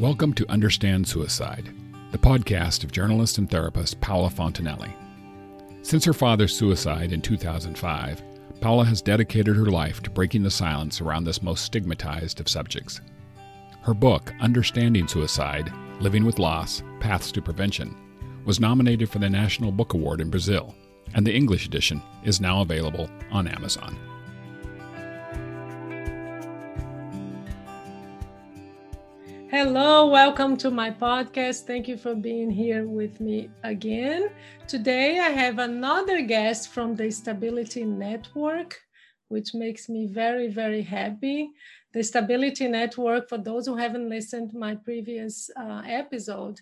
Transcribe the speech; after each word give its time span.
Welcome 0.00 0.32
to 0.36 0.50
Understand 0.50 1.06
Suicide, 1.06 1.74
the 2.10 2.16
podcast 2.16 2.84
of 2.84 2.90
journalist 2.90 3.36
and 3.36 3.50
therapist 3.50 4.00
Paula 4.00 4.30
Fontenelle. 4.30 4.88
Since 5.82 6.06
her 6.06 6.14
father's 6.14 6.56
suicide 6.56 7.12
in 7.12 7.20
2005, 7.20 8.22
Paula 8.62 8.86
has 8.86 9.02
dedicated 9.02 9.56
her 9.56 9.66
life 9.66 10.02
to 10.02 10.08
breaking 10.08 10.42
the 10.42 10.50
silence 10.50 11.02
around 11.02 11.24
this 11.24 11.42
most 11.42 11.66
stigmatized 11.66 12.40
of 12.40 12.48
subjects. 12.48 13.02
Her 13.82 13.92
book, 13.92 14.32
Understanding 14.40 15.06
Suicide 15.06 15.70
Living 16.00 16.24
with 16.24 16.38
Loss 16.38 16.82
Paths 17.00 17.30
to 17.32 17.42
Prevention, 17.42 17.94
was 18.46 18.58
nominated 18.58 19.10
for 19.10 19.18
the 19.18 19.28
National 19.28 19.70
Book 19.70 19.92
Award 19.92 20.22
in 20.22 20.30
Brazil, 20.30 20.74
and 21.12 21.26
the 21.26 21.36
English 21.36 21.66
edition 21.66 22.00
is 22.24 22.40
now 22.40 22.62
available 22.62 23.10
on 23.30 23.46
Amazon. 23.46 23.98
Hello, 29.62 30.06
welcome 30.06 30.56
to 30.56 30.70
my 30.70 30.90
podcast. 30.90 31.66
Thank 31.66 31.86
you 31.86 31.98
for 31.98 32.14
being 32.14 32.50
here 32.50 32.86
with 32.86 33.20
me 33.20 33.50
again. 33.62 34.30
Today, 34.66 35.18
I 35.18 35.28
have 35.28 35.58
another 35.58 36.22
guest 36.22 36.70
from 36.70 36.96
the 36.96 37.10
Stability 37.10 37.84
Network, 37.84 38.80
which 39.28 39.52
makes 39.52 39.90
me 39.90 40.06
very, 40.06 40.48
very 40.48 40.80
happy. 40.80 41.50
The 41.92 42.02
Stability 42.02 42.68
Network, 42.68 43.28
for 43.28 43.36
those 43.36 43.66
who 43.66 43.76
haven't 43.76 44.08
listened 44.08 44.52
to 44.52 44.56
my 44.56 44.76
previous 44.76 45.50
uh, 45.60 45.82
episode, 45.84 46.58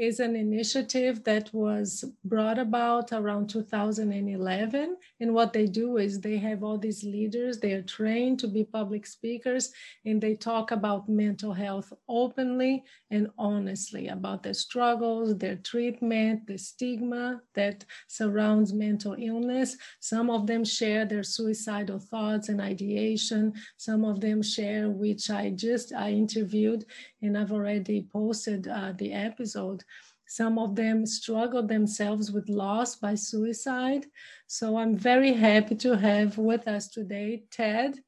is 0.00 0.18
an 0.18 0.34
initiative 0.34 1.22
that 1.24 1.52
was 1.52 2.06
brought 2.24 2.58
about 2.58 3.12
around 3.12 3.50
2011. 3.50 4.96
And 5.20 5.34
what 5.34 5.52
they 5.52 5.66
do 5.66 5.98
is 5.98 6.20
they 6.20 6.38
have 6.38 6.62
all 6.64 6.78
these 6.78 7.04
leaders, 7.04 7.58
they 7.58 7.74
are 7.74 7.82
trained 7.82 8.38
to 8.40 8.48
be 8.48 8.64
public 8.64 9.06
speakers, 9.06 9.72
and 10.06 10.18
they 10.18 10.36
talk 10.36 10.70
about 10.70 11.10
mental 11.10 11.52
health 11.52 11.92
openly 12.08 12.82
and 13.10 13.28
honestly 13.36 14.08
about 14.08 14.42
their 14.42 14.54
struggles, 14.54 15.36
their 15.36 15.56
treatment, 15.56 16.46
the 16.46 16.56
stigma 16.56 17.42
that 17.54 17.84
surrounds 18.08 18.72
mental 18.72 19.14
illness. 19.18 19.76
Some 20.00 20.30
of 20.30 20.46
them 20.46 20.64
share 20.64 21.04
their 21.04 21.22
suicidal 21.22 21.98
thoughts 21.98 22.48
and 22.48 22.58
ideation. 22.58 23.52
Some 23.76 24.06
of 24.06 24.22
them 24.22 24.40
share, 24.42 24.88
which 24.88 25.28
I 25.28 25.50
just 25.50 25.92
I 25.92 26.12
interviewed 26.12 26.86
and 27.22 27.36
I've 27.36 27.52
already 27.52 28.06
posted 28.12 28.68
uh, 28.68 28.92
the 28.96 29.12
episode 29.12 29.84
some 30.30 30.60
of 30.60 30.76
them 30.76 31.06
struggle 31.06 31.66
themselves 31.66 32.30
with 32.30 32.48
loss 32.48 32.94
by 32.94 33.16
suicide. 33.16 34.06
So 34.46 34.76
I'm 34.76 34.94
very 34.94 35.32
happy 35.32 35.74
to 35.74 35.96
have 35.96 36.38
with 36.38 36.68
us 36.68 36.86
today 36.86 37.42
Ted 37.50 37.98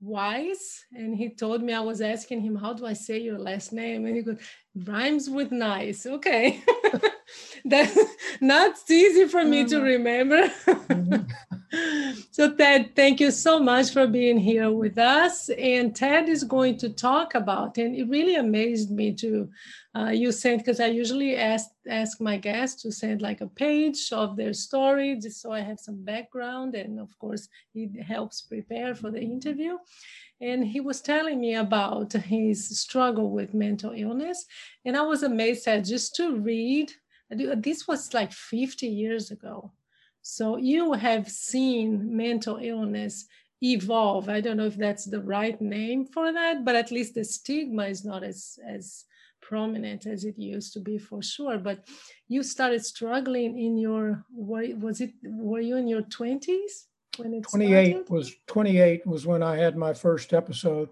Weiss. 0.00 0.84
And 0.92 1.16
he 1.16 1.28
told 1.28 1.62
me 1.62 1.72
I 1.72 1.78
was 1.78 2.00
asking 2.00 2.40
him, 2.40 2.56
How 2.56 2.72
do 2.72 2.84
I 2.84 2.94
say 2.94 3.18
your 3.18 3.38
last 3.38 3.72
name? 3.72 4.06
And 4.06 4.16
he 4.16 4.22
goes, 4.22 4.40
Rhymes 4.74 5.28
with 5.28 5.50
nice. 5.50 6.06
Okay. 6.06 6.62
That's 7.64 7.98
not 8.40 8.76
easy 8.88 9.26
for 9.26 9.44
me 9.44 9.64
to 9.64 9.76
mm-hmm. 9.76 9.84
remember. 9.84 11.26
So, 12.30 12.54
Ted, 12.54 12.94
thank 12.96 13.20
you 13.20 13.30
so 13.30 13.60
much 13.60 13.90
for 13.90 14.06
being 14.06 14.38
here 14.38 14.70
with 14.70 14.96
us. 14.96 15.50
And 15.50 15.94
Ted 15.94 16.28
is 16.28 16.44
going 16.44 16.78
to 16.78 16.88
talk 16.88 17.34
about, 17.34 17.76
and 17.78 17.94
it 17.94 18.08
really 18.08 18.36
amazed 18.36 18.90
me 18.90 19.12
to 19.14 19.50
uh, 19.94 20.10
you 20.10 20.32
send 20.32 20.58
because 20.58 20.80
I 20.80 20.86
usually 20.86 21.36
ask 21.36 21.68
ask 21.88 22.20
my 22.20 22.36
guests 22.36 22.82
to 22.82 22.92
send 22.92 23.22
like 23.22 23.40
a 23.40 23.48
page 23.48 24.12
of 24.12 24.36
their 24.36 24.52
story 24.52 25.18
just 25.20 25.40
so 25.42 25.50
I 25.50 25.60
have 25.60 25.80
some 25.80 26.04
background 26.04 26.74
and 26.74 27.00
of 27.00 27.18
course 27.18 27.48
it 27.74 28.02
helps 28.02 28.42
prepare 28.42 28.94
for 28.94 29.10
the 29.10 29.20
interview. 29.20 29.78
And 30.40 30.64
he 30.64 30.80
was 30.80 31.00
telling 31.00 31.40
me 31.40 31.54
about 31.54 32.12
his 32.12 32.78
struggle 32.78 33.30
with 33.30 33.54
mental 33.54 33.92
illness, 33.92 34.46
and 34.84 34.96
I 34.96 35.02
was 35.02 35.22
amazed 35.22 35.66
at 35.66 35.84
just 35.84 36.14
to 36.16 36.36
read. 36.36 36.92
This 37.30 37.88
was 37.88 38.14
like 38.14 38.32
50 38.32 38.86
years 38.86 39.30
ago. 39.30 39.72
So 40.22 40.56
you 40.56 40.92
have 40.92 41.28
seen 41.28 42.16
mental 42.16 42.58
illness 42.62 43.26
evolve. 43.62 44.28
I 44.28 44.40
don't 44.40 44.56
know 44.56 44.66
if 44.66 44.76
that's 44.76 45.04
the 45.04 45.20
right 45.20 45.60
name 45.60 46.06
for 46.06 46.32
that, 46.32 46.64
but 46.64 46.76
at 46.76 46.92
least 46.92 47.14
the 47.14 47.24
stigma 47.24 47.86
is 47.86 48.04
not 48.04 48.22
as 48.22 48.58
as 48.64 49.04
prominent 49.40 50.06
as 50.06 50.24
it 50.24 50.38
used 50.38 50.72
to 50.72 50.80
be 50.80 50.98
for 50.98 51.22
sure 51.22 51.58
but 51.58 51.86
you 52.28 52.42
started 52.42 52.84
struggling 52.84 53.58
in 53.58 53.78
your 53.78 54.24
was 54.30 55.00
it 55.00 55.12
were 55.24 55.60
you 55.60 55.76
in 55.76 55.88
your 55.88 56.02
20s 56.02 56.86
when 57.18 57.34
it 57.34 57.42
28 57.42 57.90
started? 57.90 58.10
was 58.10 58.34
28 58.46 59.06
was 59.06 59.26
when 59.26 59.42
i 59.42 59.56
had 59.56 59.76
my 59.76 59.92
first 59.92 60.32
episode 60.32 60.88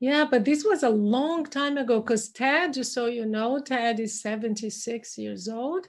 yeah 0.00 0.26
but 0.28 0.44
this 0.44 0.64
was 0.64 0.82
a 0.82 0.88
long 0.88 1.44
time 1.44 1.76
ago 1.78 2.00
because 2.00 2.28
ted 2.30 2.72
just 2.72 2.92
so 2.92 3.06
you 3.06 3.26
know 3.26 3.60
ted 3.60 4.00
is 4.00 4.20
76 4.20 5.18
years 5.18 5.48
old 5.48 5.88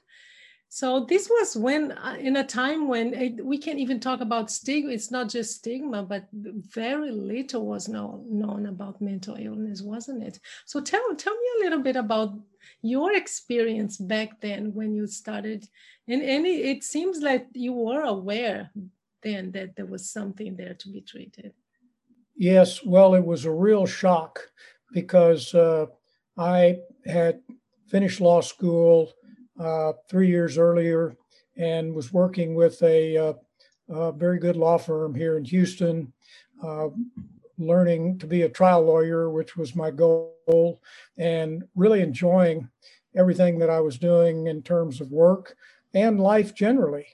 so 0.73 1.05
this 1.07 1.29
was 1.29 1.55
when, 1.55 1.91
uh, 1.91 2.17
in 2.19 2.37
a 2.37 2.43
time 2.43 2.87
when 2.87 3.13
it, 3.13 3.45
we 3.45 3.59
can't 3.59 3.77
even 3.77 3.99
talk 3.99 4.21
about 4.21 4.49
stigma. 4.49 4.91
It's 4.91 5.11
not 5.11 5.29
just 5.29 5.57
stigma, 5.57 6.01
but 6.01 6.27
very 6.31 7.11
little 7.11 7.67
was 7.67 7.87
know, 7.87 8.25
known 8.27 8.65
about 8.65 8.99
mental 8.99 9.35
illness, 9.35 9.83
wasn't 9.83 10.23
it? 10.23 10.39
So 10.65 10.81
tell 10.81 11.13
tell 11.15 11.35
me 11.35 11.47
a 11.57 11.63
little 11.65 11.83
bit 11.83 11.95
about 11.95 12.33
your 12.81 13.15
experience 13.15 13.97
back 13.97 14.41
then 14.41 14.73
when 14.73 14.95
you 14.95 15.05
started, 15.05 15.69
and 16.07 16.23
it, 16.23 16.47
it 16.47 16.83
seems 16.83 17.19
like 17.21 17.45
you 17.53 17.73
were 17.73 18.01
aware 18.01 18.71
then 19.23 19.51
that 19.51 19.75
there 19.75 19.85
was 19.85 20.09
something 20.09 20.55
there 20.55 20.73
to 20.75 20.89
be 20.89 21.01
treated. 21.01 21.53
Yes, 22.35 22.83
well, 22.83 23.15
it 23.15 23.25
was 23.25 23.45
a 23.45 23.51
real 23.51 23.85
shock 23.85 24.39
because 24.91 25.53
uh, 25.53 25.85
I 26.37 26.79
had 27.05 27.41
finished 27.87 28.21
law 28.21 28.41
school 28.41 29.13
uh, 29.59 29.93
three 30.09 30.27
years 30.27 30.57
earlier 30.57 31.15
and 31.57 31.93
was 31.93 32.11
working 32.11 32.55
with 32.55 32.81
a, 32.81 33.17
uh, 33.17 33.33
a, 33.89 34.11
very 34.11 34.39
good 34.39 34.55
law 34.55 34.77
firm 34.77 35.13
here 35.13 35.37
in 35.37 35.45
Houston, 35.45 36.11
uh, 36.63 36.87
learning 37.59 38.17
to 38.17 38.25
be 38.25 38.41
a 38.41 38.49
trial 38.49 38.83
lawyer, 38.83 39.29
which 39.29 39.55
was 39.55 39.75
my 39.75 39.91
goal, 39.91 40.81
and 41.17 41.63
really 41.75 42.01
enjoying 42.01 42.67
everything 43.15 43.59
that 43.59 43.69
I 43.69 43.79
was 43.79 43.99
doing 43.99 44.47
in 44.47 44.63
terms 44.63 44.99
of 44.99 45.11
work 45.11 45.55
and 45.93 46.19
life 46.19 46.55
generally. 46.55 47.05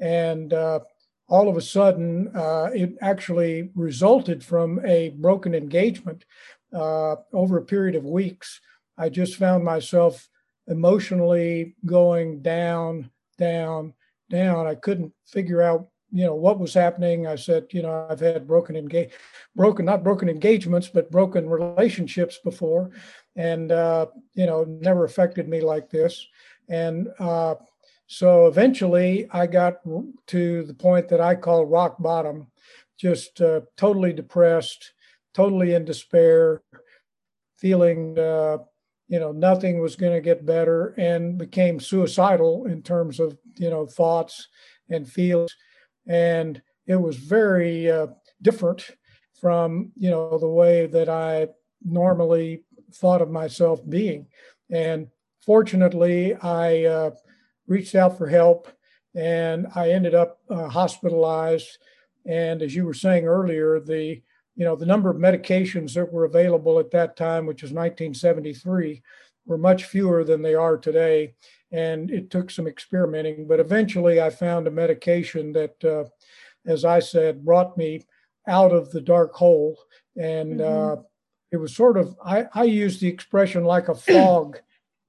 And 0.00 0.52
uh, 0.52 0.80
all 1.28 1.48
of 1.48 1.56
a 1.56 1.62
sudden, 1.62 2.34
uh, 2.34 2.70
it 2.74 2.94
actually 3.00 3.70
resulted 3.74 4.42
from 4.42 4.84
a 4.84 5.10
broken 5.10 5.54
engagement 5.54 6.24
uh, 6.72 7.16
over 7.32 7.58
a 7.58 7.64
period 7.64 7.96
of 7.96 8.04
weeks. 8.04 8.60
I 8.96 9.10
just 9.10 9.36
found 9.36 9.62
myself 9.64 10.28
emotionally 10.66 11.76
going 11.84 12.40
down, 12.40 13.10
down, 13.36 13.94
down. 14.30 14.66
I 14.66 14.74
couldn't 14.74 15.12
figure 15.26 15.62
out, 15.62 15.88
you 16.10 16.24
know, 16.24 16.34
what 16.34 16.58
was 16.58 16.72
happening. 16.72 17.26
I 17.26 17.36
said, 17.36 17.66
you 17.72 17.82
know, 17.82 18.06
I've 18.10 18.20
had 18.20 18.46
broken 18.46 18.76
engage, 18.76 19.10
broken 19.54 19.84
not 19.84 20.02
broken 20.02 20.28
engagements, 20.28 20.88
but 20.88 21.10
broken 21.10 21.48
relationships 21.48 22.38
before, 22.42 22.90
and 23.36 23.70
uh, 23.70 24.06
you 24.34 24.46
know, 24.46 24.64
never 24.64 25.04
affected 25.04 25.48
me 25.48 25.60
like 25.60 25.90
this. 25.90 26.26
And 26.70 27.08
uh, 27.18 27.56
so 28.08 28.46
eventually, 28.46 29.28
I 29.30 29.46
got 29.46 29.80
to 29.84 30.62
the 30.62 30.74
point 30.74 31.08
that 31.10 31.20
I 31.20 31.34
call 31.34 31.66
rock 31.66 31.96
bottom, 31.98 32.46
just 32.98 33.42
uh, 33.42 33.60
totally 33.76 34.14
depressed, 34.14 34.94
totally 35.34 35.74
in 35.74 35.84
despair, 35.84 36.62
feeling 37.58 38.18
uh, 38.18 38.58
you 39.08 39.20
know 39.20 39.32
nothing 39.32 39.78
was 39.78 39.94
going 39.94 40.14
to 40.14 40.22
get 40.22 40.46
better 40.46 40.94
and 40.96 41.36
became 41.36 41.78
suicidal 41.78 42.64
in 42.64 42.80
terms 42.80 43.20
of 43.20 43.36
you 43.56 43.68
know 43.68 43.84
thoughts 43.84 44.48
and 44.88 45.06
feelings. 45.06 45.54
And 46.06 46.62
it 46.86 46.96
was 46.96 47.16
very 47.16 47.90
uh, 47.90 48.06
different 48.40 48.90
from 49.38 49.92
you 49.98 50.10
know 50.10 50.38
the 50.38 50.48
way 50.48 50.86
that 50.86 51.10
i 51.10 51.46
normally 51.84 52.64
thought 52.94 53.20
of 53.20 53.30
myself 53.30 53.80
being. 53.86 54.26
And 54.70 55.08
fortunately 55.44 56.34
i 56.36 56.84
uh, 56.84 57.10
reached 57.68 57.94
out 57.94 58.18
for 58.18 58.26
help 58.26 58.68
and 59.14 59.66
i 59.74 59.90
ended 59.90 60.14
up 60.14 60.40
uh, 60.50 60.68
hospitalized 60.68 61.78
and 62.26 62.62
as 62.62 62.74
you 62.74 62.84
were 62.84 62.94
saying 62.94 63.24
earlier 63.24 63.78
the 63.78 64.20
you 64.58 64.64
know, 64.64 64.74
the 64.74 64.84
number 64.84 65.08
of 65.08 65.16
medications 65.16 65.94
that 65.94 66.12
were 66.12 66.24
available 66.24 66.80
at 66.80 66.90
that 66.90 67.16
time, 67.16 67.46
which 67.46 67.62
was 67.62 67.70
1973, 67.70 69.00
were 69.46 69.56
much 69.56 69.84
fewer 69.84 70.24
than 70.24 70.42
they 70.42 70.56
are 70.56 70.76
today. 70.76 71.32
And 71.70 72.10
it 72.10 72.28
took 72.28 72.50
some 72.50 72.66
experimenting, 72.66 73.46
but 73.46 73.60
eventually 73.60 74.20
I 74.20 74.30
found 74.30 74.66
a 74.66 74.72
medication 74.72 75.52
that, 75.52 75.84
uh, 75.84 76.04
as 76.66 76.84
I 76.84 76.98
said, 76.98 77.44
brought 77.44 77.78
me 77.78 78.04
out 78.48 78.72
of 78.72 78.90
the 78.90 79.00
dark 79.00 79.32
hole. 79.32 79.78
And 80.16 80.58
mm-hmm. 80.58 80.98
uh, 80.98 81.02
it 81.52 81.58
was 81.58 81.76
sort 81.76 81.96
of, 81.96 82.16
I, 82.24 82.46
I 82.52 82.64
use 82.64 82.98
the 82.98 83.06
expression 83.08 83.62
like 83.62 83.88
a 83.88 83.94
fog 83.94 84.58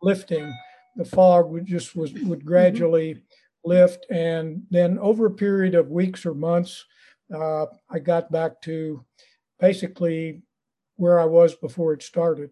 lifting. 0.03 0.53
The 0.99 1.05
fog 1.05 1.49
would 1.49 1.65
just 1.65 1.95
was 1.95 2.11
would 2.11 2.39
mm-hmm. 2.39 2.47
gradually 2.47 3.13
mm-hmm. 3.13 3.69
lift, 3.71 4.05
and 4.09 4.63
then 4.69 4.99
over 4.99 5.27
a 5.27 5.31
period 5.45 5.73
of 5.73 5.87
weeks 5.87 6.25
or 6.25 6.33
months, 6.33 6.85
uh, 7.33 7.67
I 7.89 7.99
got 7.99 8.33
back 8.33 8.61
to 8.63 9.05
basically 9.61 10.41
where 10.97 11.17
I 11.17 11.23
was 11.23 11.55
before 11.55 11.93
it 11.93 12.03
started. 12.03 12.49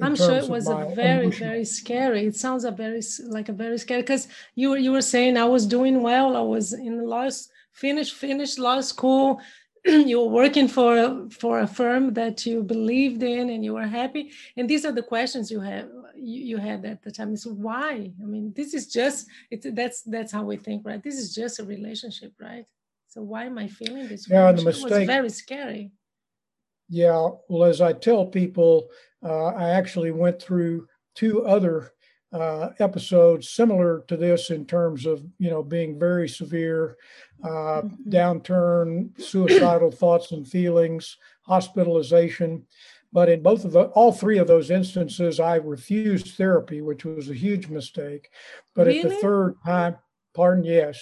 I'm 0.00 0.14
sure 0.14 0.36
it 0.36 0.48
was 0.48 0.68
a 0.68 0.92
very, 0.94 1.24
emotion. 1.24 1.48
very 1.48 1.64
scary. 1.64 2.24
It 2.24 2.36
sounds 2.36 2.64
a 2.64 2.70
very 2.70 3.02
like 3.26 3.48
a 3.48 3.52
very 3.52 3.78
scary 3.78 4.02
because 4.02 4.28
you 4.54 4.70
were 4.70 4.78
you 4.78 4.92
were 4.92 5.02
saying 5.02 5.36
I 5.36 5.44
was 5.56 5.66
doing 5.66 6.02
well. 6.02 6.36
I 6.36 6.42
was 6.42 6.72
in 6.72 7.04
law 7.04 7.28
finished 7.72 8.14
finished 8.14 8.60
law 8.60 8.80
school. 8.80 9.40
you 9.84 10.20
were 10.20 10.28
working 10.28 10.68
for 10.68 10.96
a, 10.96 11.30
for 11.30 11.60
a 11.60 11.66
firm 11.66 12.14
that 12.14 12.46
you 12.46 12.62
believed 12.62 13.22
in 13.22 13.50
and 13.50 13.64
you 13.64 13.74
were 13.74 13.86
happy. 13.86 14.30
And 14.56 14.68
these 14.68 14.84
are 14.84 14.92
the 14.92 15.02
questions 15.02 15.50
you 15.50 15.60
have 15.60 15.88
you, 16.16 16.44
you 16.44 16.56
had 16.58 16.84
at 16.84 17.02
the 17.02 17.10
time. 17.10 17.36
So 17.36 17.50
why? 17.50 18.12
I 18.22 18.26
mean, 18.26 18.52
this 18.54 18.74
is 18.74 18.86
just 18.86 19.26
it's 19.50 19.66
that's 19.72 20.02
that's 20.02 20.32
how 20.32 20.44
we 20.44 20.56
think, 20.56 20.84
right? 20.84 21.02
This 21.02 21.18
is 21.18 21.34
just 21.34 21.60
a 21.60 21.64
relationship, 21.64 22.32
right? 22.40 22.64
So 23.08 23.22
why 23.22 23.44
am 23.44 23.58
I 23.58 23.68
feeling 23.68 24.08
this? 24.08 24.28
Yeah, 24.28 24.48
and 24.48 24.58
the 24.58 24.64
mistake 24.64 24.90
was 24.90 25.06
very 25.06 25.30
scary. 25.30 25.90
Yeah, 26.88 27.28
well, 27.48 27.64
as 27.64 27.80
I 27.80 27.92
tell 27.92 28.26
people, 28.26 28.88
uh, 29.24 29.46
I 29.46 29.70
actually 29.70 30.10
went 30.10 30.40
through 30.40 30.86
two 31.14 31.44
other 31.44 31.92
uh, 32.32 32.70
episodes 32.78 33.50
similar 33.50 34.04
to 34.06 34.16
this 34.16 34.50
in 34.50 34.64
terms 34.64 35.06
of 35.06 35.24
you 35.38 35.50
know 35.50 35.62
being 35.62 35.98
very 35.98 36.28
severe, 36.28 36.96
uh, 37.42 37.82
mm-hmm. 37.82 38.10
downturn, 38.10 39.20
suicidal 39.20 39.90
thoughts 39.90 40.32
and 40.32 40.46
feelings, 40.46 41.16
hospitalization. 41.42 42.64
But 43.12 43.28
in 43.28 43.42
both 43.42 43.64
of 43.64 43.72
the, 43.72 43.84
all 43.86 44.12
three 44.12 44.38
of 44.38 44.46
those 44.46 44.70
instances, 44.70 45.40
I 45.40 45.56
refused 45.56 46.36
therapy, 46.36 46.80
which 46.80 47.04
was 47.04 47.28
a 47.28 47.34
huge 47.34 47.68
mistake. 47.68 48.30
But 48.74 48.86
really? 48.86 49.00
at 49.00 49.08
the 49.08 49.16
third 49.16 49.56
time, 49.64 49.96
pardon, 50.34 50.64
yes. 50.64 51.00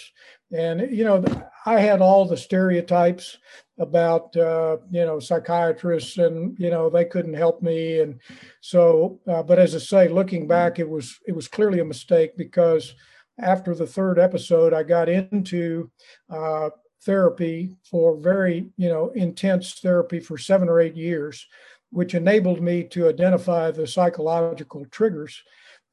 And, 0.51 0.91
you 0.91 1.03
know, 1.03 1.23
I 1.65 1.79
had 1.79 2.01
all 2.01 2.25
the 2.25 2.37
stereotypes 2.37 3.37
about, 3.77 4.35
uh, 4.35 4.77
you 4.89 5.05
know, 5.05 5.19
psychiatrists 5.19 6.17
and, 6.17 6.57
you 6.57 6.71
know, 6.71 6.89
they 6.89 7.05
couldn't 7.05 7.35
help 7.35 7.61
me. 7.61 7.99
And 7.99 8.19
so, 8.61 9.19
uh, 9.27 9.43
but 9.43 9.59
as 9.59 9.75
I 9.75 9.77
say, 9.77 10.07
looking 10.07 10.47
back, 10.47 10.79
it 10.79 10.89
was, 10.89 11.19
it 11.27 11.35
was 11.35 11.47
clearly 11.47 11.79
a 11.79 11.85
mistake 11.85 12.35
because 12.35 12.95
after 13.39 13.75
the 13.75 13.87
third 13.87 14.19
episode, 14.19 14.73
I 14.73 14.83
got 14.83 15.07
into 15.07 15.91
uh, 16.29 16.71
therapy 17.03 17.75
for 17.89 18.17
very, 18.17 18.67
you 18.77 18.89
know, 18.89 19.09
intense 19.09 19.79
therapy 19.79 20.19
for 20.19 20.37
seven 20.37 20.67
or 20.67 20.81
eight 20.81 20.95
years, 20.95 21.47
which 21.91 22.15
enabled 22.15 22.61
me 22.61 22.83
to 22.83 23.09
identify 23.09 23.71
the 23.71 23.87
psychological 23.87 24.85
triggers 24.85 25.41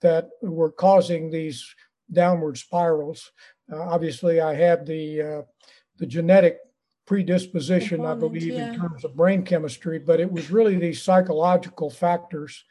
that 0.01 0.29
were 0.43 0.71
causing 0.71 1.31
these 1.31 1.75
downward 2.13 2.59
spirals. 2.59 3.33
Uh, 3.73 3.81
obviously, 3.81 4.41
I 4.41 4.55
had 4.55 4.87
the 4.87 5.23
uh, 5.23 5.43
the 5.99 6.07
genetic 6.07 6.59
predisposition, 7.07 8.05
I 8.05 8.15
believe, 8.15 8.53
yeah. 8.53 8.73
in 8.73 8.81
terms 8.81 9.05
of 9.05 9.17
brain 9.17 9.45
chemistry, 9.45 9.99
but 9.99 10.21
it 10.21 10.31
was 10.31 10.51
really 10.51 10.77
these 10.77 11.03
psychological 11.03 11.89
factors, 11.89 12.65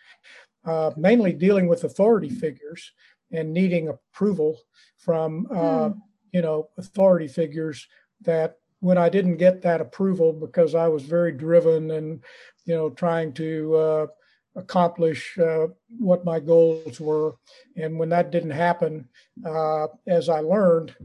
uh, 0.65 0.91
mainly 0.97 1.33
dealing 1.33 1.67
with 1.67 1.85
authority 1.85 2.29
figures 2.29 2.91
and 3.31 3.53
needing 3.53 3.87
approval 3.87 4.59
from 4.97 5.47
uh, 5.51 5.89
hmm. 5.89 5.99
you 6.31 6.41
know 6.41 6.69
authority 6.77 7.27
figures. 7.27 7.87
That 8.21 8.55
when 8.79 8.97
I 8.97 9.09
didn't 9.09 9.37
get 9.37 9.61
that 9.61 9.81
approval 9.81 10.33
because 10.33 10.75
I 10.75 10.87
was 10.87 11.03
very 11.03 11.31
driven 11.31 11.91
and 11.91 12.23
you 12.65 12.75
know 12.75 12.89
trying 12.89 13.33
to 13.33 13.75
uh, 13.75 14.07
accomplish 14.55 15.37
uh, 15.37 15.67
what 15.99 16.25
my 16.25 16.39
goals 16.39 16.99
were. 16.99 17.35
And 17.75 17.99
when 17.99 18.09
that 18.09 18.31
didn't 18.31 18.51
happen, 18.51 19.07
uh, 19.45 19.87
as 20.07 20.29
I 20.29 20.39
learned, 20.39 20.95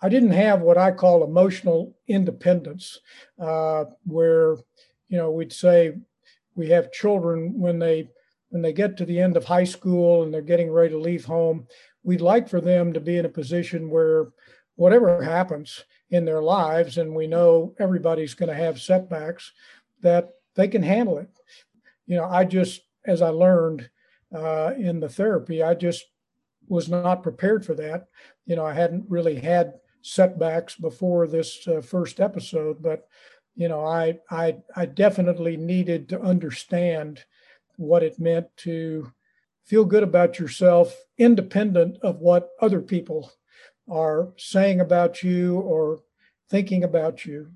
I 0.00 0.08
didn't 0.08 0.32
have 0.32 0.60
what 0.60 0.78
I 0.78 0.92
call 0.92 1.24
emotional 1.24 1.96
independence, 2.06 3.00
uh, 3.40 3.84
where 4.04 4.56
you 5.08 5.16
know 5.16 5.30
we'd 5.30 5.52
say 5.52 5.94
we 6.54 6.68
have 6.70 6.92
children 6.92 7.58
when 7.58 7.78
they 7.78 8.10
when 8.50 8.62
they 8.62 8.72
get 8.72 8.96
to 8.96 9.04
the 9.04 9.20
end 9.20 9.36
of 9.36 9.44
high 9.44 9.64
school 9.64 10.22
and 10.22 10.32
they're 10.32 10.42
getting 10.42 10.70
ready 10.70 10.90
to 10.90 10.98
leave 10.98 11.24
home. 11.24 11.66
We'd 12.02 12.20
like 12.20 12.48
for 12.48 12.60
them 12.60 12.92
to 12.94 13.00
be 13.00 13.18
in 13.18 13.26
a 13.26 13.30
position 13.30 13.90
where 13.90 14.28
whatever 14.76 15.22
happens 15.22 15.84
in 16.10 16.24
their 16.24 16.42
lives, 16.42 16.98
and 16.98 17.14
we 17.14 17.26
know 17.26 17.74
everybody's 17.78 18.34
going 18.34 18.48
to 18.48 18.54
have 18.54 18.80
setbacks, 18.80 19.52
that 20.00 20.30
they 20.54 20.68
can 20.68 20.82
handle 20.82 21.18
it. 21.18 21.28
You 22.06 22.16
know, 22.16 22.24
I 22.24 22.44
just 22.44 22.82
as 23.06 23.22
I 23.22 23.28
learned 23.28 23.88
uh, 24.34 24.72
in 24.76 25.00
the 25.00 25.08
therapy, 25.08 25.62
I 25.62 25.74
just 25.74 26.06
was 26.68 26.88
not 26.88 27.22
prepared 27.22 27.64
for 27.64 27.74
that. 27.74 28.08
You 28.46 28.56
know, 28.56 28.64
I 28.64 28.74
hadn't 28.74 29.06
really 29.08 29.36
had 29.36 29.74
setbacks 30.02 30.74
before 30.76 31.26
this 31.26 31.66
uh, 31.66 31.80
first 31.80 32.20
episode, 32.20 32.82
but 32.82 33.08
you 33.56 33.68
know, 33.68 33.84
I 33.84 34.18
I 34.30 34.58
I 34.76 34.86
definitely 34.86 35.56
needed 35.56 36.08
to 36.10 36.20
understand 36.20 37.24
what 37.76 38.02
it 38.02 38.18
meant 38.18 38.46
to 38.58 39.12
feel 39.64 39.84
good 39.84 40.02
about 40.02 40.38
yourself, 40.38 40.96
independent 41.18 41.98
of 42.02 42.20
what 42.20 42.50
other 42.60 42.80
people 42.80 43.30
are 43.90 44.28
saying 44.36 44.80
about 44.80 45.22
you 45.22 45.60
or 45.60 46.00
thinking 46.50 46.84
about 46.84 47.24
you. 47.24 47.50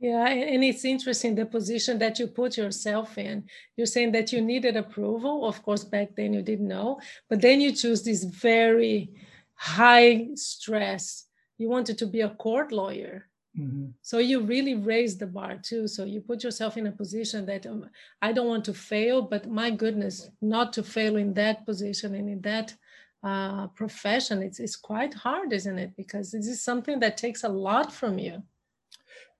Yeah, 0.00 0.28
and 0.28 0.62
it's 0.62 0.84
interesting 0.84 1.34
the 1.34 1.44
position 1.44 1.98
that 1.98 2.20
you 2.20 2.28
put 2.28 2.56
yourself 2.56 3.18
in. 3.18 3.44
You're 3.76 3.86
saying 3.86 4.12
that 4.12 4.32
you 4.32 4.40
needed 4.40 4.76
approval. 4.76 5.44
Of 5.44 5.62
course, 5.64 5.82
back 5.82 6.14
then 6.14 6.32
you 6.32 6.42
didn't 6.42 6.68
know, 6.68 7.00
but 7.28 7.40
then 7.40 7.60
you 7.60 7.72
choose 7.72 8.04
this 8.04 8.22
very 8.22 9.10
high 9.54 10.28
stress. 10.34 11.24
You 11.58 11.68
wanted 11.68 11.98
to 11.98 12.06
be 12.06 12.20
a 12.20 12.30
court 12.30 12.70
lawyer. 12.70 13.26
Mm-hmm. 13.58 13.86
So 14.02 14.18
you 14.18 14.40
really 14.40 14.76
raised 14.76 15.18
the 15.18 15.26
bar 15.26 15.58
too. 15.60 15.88
So 15.88 16.04
you 16.04 16.20
put 16.20 16.44
yourself 16.44 16.76
in 16.76 16.86
a 16.86 16.92
position 16.92 17.44
that 17.46 17.66
um, 17.66 17.90
I 18.22 18.32
don't 18.32 18.46
want 18.46 18.64
to 18.66 18.74
fail, 18.74 19.22
but 19.22 19.50
my 19.50 19.70
goodness, 19.70 20.30
not 20.40 20.72
to 20.74 20.84
fail 20.84 21.16
in 21.16 21.34
that 21.34 21.66
position 21.66 22.14
and 22.14 22.28
in 22.28 22.40
that 22.42 22.74
uh, 23.22 23.66
profession, 23.68 24.42
it's, 24.42 24.60
it's 24.60 24.76
quite 24.76 25.14
hard, 25.14 25.52
isn't 25.52 25.78
it? 25.78 25.96
Because 25.96 26.30
this 26.30 26.46
is 26.46 26.62
something 26.62 27.00
that 27.00 27.16
takes 27.16 27.44
a 27.44 27.48
lot 27.48 27.92
from 27.92 28.18
you 28.18 28.42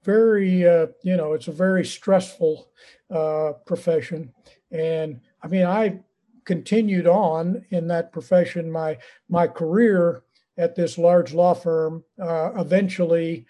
very, 0.05 0.67
uh, 0.67 0.87
you 1.03 1.17
know, 1.17 1.33
it's 1.33 1.49
a 1.49 1.53
very 1.53 1.85
stressful 1.85 2.71
uh, 3.11 3.53
profession. 3.67 4.33
And 4.71 5.21
I 5.43 5.49
mean, 5.49 5.67
I 5.67 6.01
continued 6.45 7.07
on 7.07 7.65
in 7.71 7.89
that 7.89 8.13
profession. 8.13 8.71
My 8.71 8.99
my 9.29 9.47
career 9.47 10.23
at 10.57 10.75
this 10.75 10.99
large 10.99 11.35
law 11.35 11.55
firm 11.55 12.05
uh, 12.21 12.53
eventually 12.57 13.47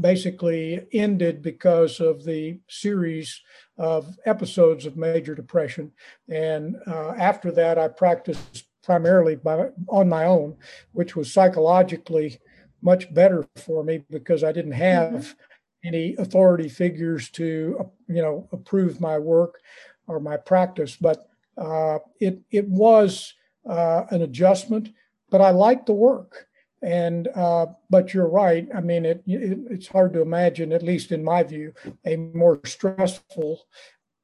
basically 0.00 0.86
ended 0.92 1.40
because 1.40 2.00
of 2.00 2.24
the 2.24 2.58
series 2.68 3.40
of 3.78 4.18
episodes 4.26 4.86
of 4.86 4.96
major 4.96 5.34
depression. 5.34 5.92
And 6.28 6.76
uh, 6.86 7.14
after 7.16 7.52
that, 7.52 7.78
I 7.78 7.88
practiced 7.88 8.66
primarily 8.84 9.36
by, 9.36 9.68
on 9.88 10.08
my 10.08 10.24
own, 10.24 10.56
which 10.92 11.16
was 11.16 11.32
psychologically 11.32 12.38
much 12.82 13.12
better 13.14 13.46
for 13.56 13.82
me 13.82 14.04
because 14.10 14.44
I 14.44 14.52
didn't 14.52 14.72
have 14.72 15.12
mm-hmm 15.12 15.40
any 15.84 16.14
authority 16.16 16.68
figures 16.68 17.28
to 17.28 17.90
you 18.08 18.22
know 18.22 18.48
approve 18.52 19.00
my 19.00 19.18
work 19.18 19.60
or 20.06 20.18
my 20.18 20.36
practice. 20.36 20.96
But 20.96 21.28
uh, 21.58 21.98
it 22.20 22.40
it 22.50 22.66
was 22.66 23.34
uh, 23.68 24.04
an 24.10 24.22
adjustment 24.22 24.90
but 25.30 25.40
i 25.40 25.50
liked 25.50 25.86
the 25.86 25.92
work. 25.92 26.46
And 26.82 27.28
uh, 27.34 27.66
but 27.88 28.12
you're 28.12 28.28
right. 28.28 28.68
I 28.74 28.80
mean 28.80 29.06
it, 29.06 29.22
it, 29.26 29.58
it's 29.70 29.88
hard 29.88 30.12
to 30.12 30.20
imagine 30.20 30.70
at 30.70 30.82
least 30.82 31.12
in 31.12 31.24
my 31.24 31.42
view 31.42 31.72
a 32.04 32.16
more 32.16 32.60
stressful 32.64 33.62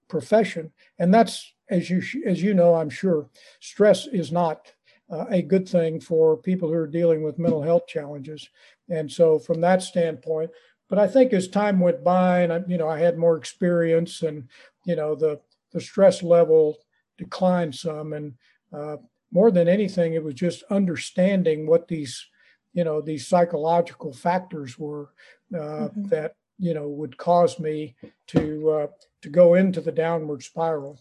profession. 0.08 0.70
And 0.98 1.12
that's 1.12 1.54
as 1.70 1.88
you 1.88 2.02
as 2.26 2.42
you 2.42 2.54
know 2.54 2.74
i'm 2.74 2.90
sure 2.90 3.28
stress 3.60 4.06
is 4.06 4.30
not 4.32 4.72
uh, 5.10 5.24
a 5.30 5.42
good 5.42 5.68
thing 5.68 6.00
for 6.00 6.36
people 6.36 6.68
who 6.68 6.74
are 6.74 6.86
dealing 6.86 7.22
with 7.22 7.38
mental 7.38 7.62
health 7.62 7.86
challenges 7.86 8.48
and 8.88 9.10
so 9.10 9.38
from 9.38 9.60
that 9.60 9.82
standpoint 9.82 10.50
but 10.90 10.98
I 10.98 11.06
think 11.06 11.32
as 11.32 11.48
time 11.48 11.78
went 11.78 12.02
by, 12.02 12.40
and 12.40 12.52
I, 12.52 12.62
you 12.66 12.76
know, 12.76 12.88
I 12.88 12.98
had 12.98 13.16
more 13.16 13.36
experience, 13.36 14.22
and 14.22 14.48
you 14.84 14.96
know, 14.96 15.14
the 15.14 15.40
the 15.72 15.80
stress 15.80 16.22
level 16.22 16.76
declined 17.16 17.76
some, 17.76 18.12
and 18.12 18.34
uh, 18.72 18.96
more 19.30 19.52
than 19.52 19.68
anything, 19.68 20.14
it 20.14 20.24
was 20.24 20.34
just 20.34 20.64
understanding 20.64 21.66
what 21.66 21.86
these, 21.86 22.26
you 22.72 22.82
know, 22.82 23.00
these 23.00 23.28
psychological 23.28 24.12
factors 24.12 24.76
were 24.76 25.10
uh, 25.54 25.88
mm-hmm. 25.88 26.08
that 26.08 26.34
you 26.58 26.74
know 26.74 26.88
would 26.88 27.16
cause 27.16 27.60
me 27.60 27.94
to 28.26 28.70
uh, 28.70 28.86
to 29.22 29.28
go 29.28 29.54
into 29.54 29.80
the 29.80 29.92
downward 29.92 30.42
spiral. 30.42 31.00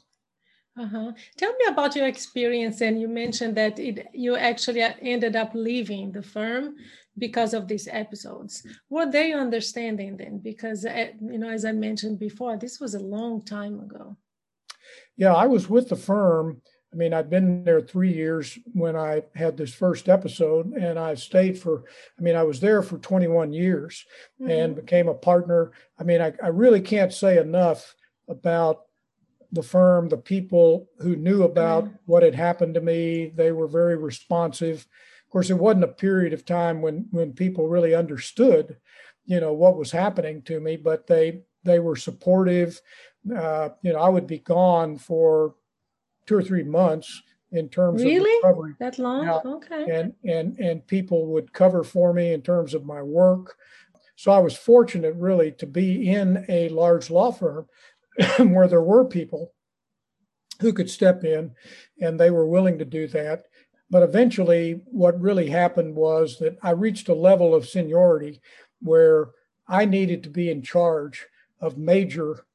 Uh-huh. 0.77 1.11
Tell 1.37 1.51
me 1.51 1.65
about 1.67 1.95
your 1.95 2.07
experience. 2.07 2.81
And 2.81 2.99
you 2.99 3.07
mentioned 3.07 3.55
that 3.57 3.79
it, 3.79 4.07
you 4.13 4.35
actually 4.35 4.81
ended 4.81 5.35
up 5.35 5.51
leaving 5.53 6.11
the 6.11 6.21
firm 6.21 6.75
because 7.17 7.53
of 7.53 7.67
these 7.67 7.87
episodes. 7.91 8.65
Were 8.89 9.11
they 9.11 9.33
understanding 9.33 10.17
then? 10.17 10.39
Because, 10.39 10.85
eh, 10.85 11.11
you 11.21 11.37
know, 11.37 11.49
as 11.49 11.65
I 11.65 11.73
mentioned 11.73 12.19
before, 12.19 12.57
this 12.57 12.79
was 12.79 12.95
a 12.95 12.99
long 12.99 13.43
time 13.43 13.79
ago. 13.79 14.15
Yeah, 15.17 15.33
I 15.33 15.47
was 15.47 15.69
with 15.69 15.89
the 15.89 15.97
firm. 15.97 16.61
I 16.91 16.95
mean, 16.95 17.13
I'd 17.13 17.29
been 17.29 17.63
there 17.65 17.81
three 17.81 18.11
years 18.11 18.57
when 18.73 18.95
I 18.95 19.23
had 19.35 19.57
this 19.57 19.73
first 19.73 20.09
episode, 20.09 20.71
and 20.73 20.97
I 20.97 21.13
stayed 21.13 21.59
for, 21.59 21.83
I 22.17 22.21
mean, 22.21 22.35
I 22.35 22.43
was 22.43 22.61
there 22.61 22.81
for 22.81 22.97
21 22.97 23.53
years 23.53 24.05
mm-hmm. 24.41 24.49
and 24.49 24.75
became 24.75 25.07
a 25.07 25.13
partner. 25.13 25.71
I 25.99 26.03
mean, 26.03 26.21
I, 26.21 26.33
I 26.41 26.47
really 26.47 26.81
can't 26.81 27.13
say 27.13 27.37
enough 27.37 27.95
about 28.27 28.85
the 29.51 29.63
firm, 29.63 30.09
the 30.09 30.17
people 30.17 30.89
who 30.99 31.15
knew 31.15 31.43
about 31.43 31.85
mm. 31.85 31.97
what 32.05 32.23
had 32.23 32.35
happened 32.35 32.75
to 32.75 32.81
me, 32.81 33.31
they 33.35 33.51
were 33.51 33.67
very 33.67 33.97
responsive. 33.97 34.87
Of 35.25 35.31
course, 35.31 35.49
it 35.49 35.57
wasn't 35.57 35.83
a 35.83 35.89
period 35.89 36.33
of 36.33 36.45
time 36.45 36.81
when 36.81 37.07
when 37.11 37.33
people 37.33 37.67
really 37.67 37.95
understood, 37.95 38.77
you 39.25 39.39
know, 39.39 39.53
what 39.53 39.77
was 39.77 39.91
happening 39.91 40.41
to 40.43 40.59
me, 40.59 40.77
but 40.77 41.07
they 41.07 41.41
they 41.63 41.79
were 41.79 41.95
supportive. 41.95 42.79
Uh, 43.35 43.69
you 43.81 43.93
know, 43.93 43.99
I 43.99 44.09
would 44.09 44.27
be 44.27 44.39
gone 44.39 44.97
for 44.97 45.55
two 46.25 46.37
or 46.37 46.43
three 46.43 46.63
months 46.63 47.21
in 47.51 47.69
terms 47.69 48.03
really? 48.03 48.37
of 48.37 48.43
recovery. 48.43 48.75
That 48.79 48.99
long? 48.99 49.25
Yeah. 49.25 49.39
Okay. 49.45 49.85
And 49.91 50.13
and 50.23 50.59
and 50.59 50.85
people 50.85 51.27
would 51.27 51.53
cover 51.53 51.83
for 51.83 52.13
me 52.13 52.33
in 52.33 52.41
terms 52.41 52.73
of 52.73 52.85
my 52.85 53.01
work. 53.01 53.55
So 54.15 54.31
I 54.31 54.39
was 54.39 54.55
fortunate 54.55 55.15
really 55.15 55.51
to 55.53 55.65
be 55.65 56.09
in 56.09 56.45
a 56.49 56.69
large 56.69 57.09
law 57.09 57.31
firm 57.31 57.67
where 58.37 58.67
there 58.67 58.81
were 58.81 59.05
people 59.05 59.53
who 60.61 60.73
could 60.73 60.89
step 60.89 61.23
in 61.23 61.51
and 62.01 62.19
they 62.19 62.31
were 62.31 62.47
willing 62.47 62.77
to 62.79 62.85
do 62.85 63.07
that. 63.07 63.45
But 63.89 64.03
eventually 64.03 64.81
what 64.85 65.19
really 65.19 65.49
happened 65.49 65.95
was 65.95 66.37
that 66.39 66.57
I 66.61 66.71
reached 66.71 67.09
a 67.09 67.13
level 67.15 67.55
of 67.55 67.67
seniority 67.67 68.41
where 68.81 69.29
I 69.67 69.85
needed 69.85 70.23
to 70.23 70.29
be 70.29 70.49
in 70.49 70.61
charge 70.61 71.27
of 71.61 71.77
major 71.77 72.45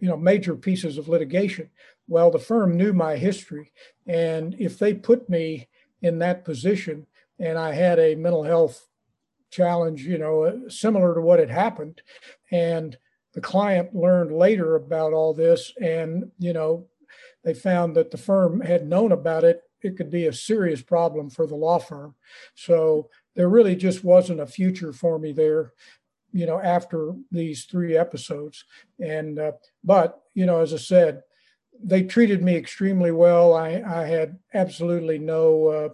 you 0.00 0.08
know 0.08 0.16
major 0.16 0.56
pieces 0.56 0.98
of 0.98 1.08
litigation 1.08 1.70
well, 2.06 2.30
the 2.30 2.38
firm 2.38 2.76
knew 2.76 2.92
my 2.92 3.16
history. 3.16 3.72
And 4.06 4.54
if 4.58 4.78
they 4.78 4.94
put 4.94 5.28
me 5.28 5.68
in 6.02 6.18
that 6.18 6.44
position 6.44 7.06
and 7.38 7.58
I 7.58 7.72
had 7.72 7.98
a 7.98 8.14
mental 8.14 8.42
health 8.42 8.88
challenge, 9.50 10.02
you 10.02 10.18
know, 10.18 10.44
uh, 10.44 10.68
similar 10.68 11.14
to 11.14 11.20
what 11.20 11.38
had 11.38 11.50
happened, 11.50 12.02
and 12.50 12.96
the 13.34 13.40
client 13.40 13.94
learned 13.94 14.32
later 14.32 14.76
about 14.76 15.12
all 15.12 15.34
this, 15.34 15.72
and, 15.80 16.30
you 16.38 16.52
know, 16.52 16.86
they 17.42 17.54
found 17.54 17.94
that 17.96 18.10
the 18.10 18.16
firm 18.16 18.60
had 18.60 18.88
known 18.88 19.12
about 19.12 19.44
it, 19.44 19.62
it 19.82 19.96
could 19.96 20.10
be 20.10 20.26
a 20.26 20.32
serious 20.32 20.80
problem 20.80 21.28
for 21.28 21.46
the 21.46 21.54
law 21.54 21.78
firm. 21.78 22.14
So 22.54 23.10
there 23.34 23.48
really 23.48 23.76
just 23.76 24.02
wasn't 24.02 24.40
a 24.40 24.46
future 24.46 24.92
for 24.92 25.18
me 25.18 25.32
there 25.32 25.72
you 26.32 26.46
know 26.46 26.58
after 26.58 27.14
these 27.30 27.64
three 27.64 27.96
episodes 27.96 28.64
and 28.98 29.38
uh, 29.38 29.52
but 29.84 30.22
you 30.34 30.44
know 30.44 30.60
as 30.60 30.74
i 30.74 30.76
said 30.76 31.22
they 31.82 32.02
treated 32.02 32.42
me 32.42 32.56
extremely 32.56 33.10
well. 33.10 33.54
I, 33.54 33.82
I 33.86 34.06
had 34.06 34.38
absolutely 34.52 35.18
no 35.18 35.66
uh, 35.66 35.88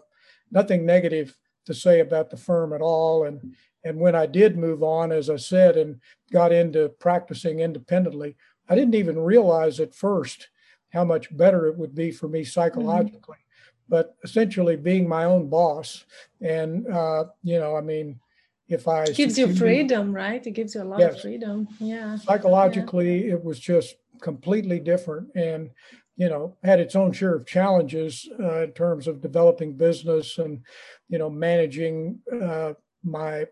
nothing 0.51 0.85
negative 0.85 1.37
to 1.67 1.75
say 1.75 2.01
about 2.01 2.31
the 2.31 2.37
firm 2.37 2.73
at 2.73 2.81
all. 2.81 3.25
And 3.25 3.55
and 3.85 3.99
when 3.99 4.15
I 4.15 4.27
did 4.27 4.59
move 4.59 4.83
on, 4.83 5.11
as 5.11 5.31
I 5.31 5.37
said, 5.37 5.77
and 5.77 6.01
got 6.33 6.53
into 6.53 6.91
practicing 7.01 7.61
independently, 7.61 8.37
I 8.69 8.75
didn't 8.75 8.95
even 8.95 9.19
realize 9.19 9.81
at 9.81 9.95
first 9.95 10.49
how 10.93 11.05
much 11.05 11.35
better 11.37 11.67
it 11.67 11.79
would 11.79 11.95
be 11.95 12.11
for 12.11 12.29
me 12.29 12.45
psychologically. 12.45 13.37
Mm-hmm. 13.37 13.89
But 13.89 14.17
essentially, 14.23 14.77
being 14.77 15.09
my 15.09 15.25
own 15.25 15.49
boss, 15.49 16.05
and 16.41 16.87
uh, 16.87 17.25
you 17.43 17.59
know, 17.59 17.77
I 17.77 17.81
mean, 17.81 18.21
if 18.69 18.87
I 18.87 19.05
it 19.05 19.17
gives 19.17 19.39
you 19.39 19.53
freedom, 19.55 20.13
right? 20.13 20.47
It 20.47 20.53
gives 20.53 20.75
you 20.75 20.83
a 20.83 20.85
lot 20.85 21.01
yes. 21.01 21.17
of 21.17 21.23
freedom. 21.23 21.67
Yeah. 21.81 22.17
Psychologically, 22.17 23.27
yeah. 23.27 23.35
it 23.35 23.45
was 23.45 23.59
just 23.59 23.97
completely 24.21 24.79
different 24.79 25.29
and 25.35 25.71
you 26.17 26.29
know 26.29 26.57
had 26.63 26.81
its 26.81 26.97
own 26.97 27.13
share 27.13 27.35
of 27.35 27.47
challenges 27.47 28.29
uh, 28.39 28.65
in 28.65 28.73
terms 28.73 29.07
of 29.07 29.23
developing 29.23 29.77
business 29.77 30.39
and 30.39 30.61
you 31.09 31.19
know 31.19 31.31
managing 31.31 32.19
uh, 32.43 32.73
my 33.03 33.47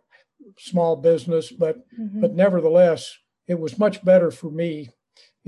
small 0.58 0.96
business 0.96 1.50
but 1.50 1.78
mm-hmm. 1.98 2.20
but 2.20 2.34
nevertheless 2.34 3.16
it 3.46 3.58
was 3.58 3.78
much 3.78 4.04
better 4.04 4.30
for 4.30 4.50
me 4.50 4.88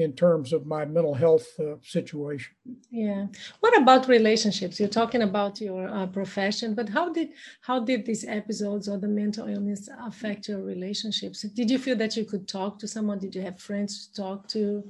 in 0.01 0.13
terms 0.15 0.53
of 0.53 0.67
my 0.67 0.85
mental 0.85 1.15
health 1.15 1.47
uh, 1.61 1.75
situation. 1.83 2.55
Yeah. 2.91 3.27
What 3.61 3.77
about 3.77 4.09
relationships? 4.09 4.81
You're 4.81 4.89
talking 4.89 5.23
about 5.23 5.61
your 5.61 5.89
uh, 5.89 6.07
profession, 6.07 6.75
but 6.75 6.89
how 6.89 7.13
did 7.13 7.29
how 7.61 7.81
did 7.81 8.07
these 8.07 8.25
episodes 8.25 8.89
or 8.89 8.99
the 8.99 9.09
mental 9.09 9.47
illness 9.49 9.89
affect 10.03 10.49
your 10.49 10.63
relationships? 10.63 11.43
Did 11.43 11.71
you 11.71 11.79
feel 11.79 11.97
that 11.97 12.17
you 12.17 12.25
could 12.25 12.49
talk 12.49 12.79
to 12.79 12.89
someone? 12.89 13.19
Did 13.19 13.35
you 13.35 13.43
have 13.43 13.61
friends 13.61 14.07
to 14.07 14.23
talk 14.23 14.49
to? 14.49 14.83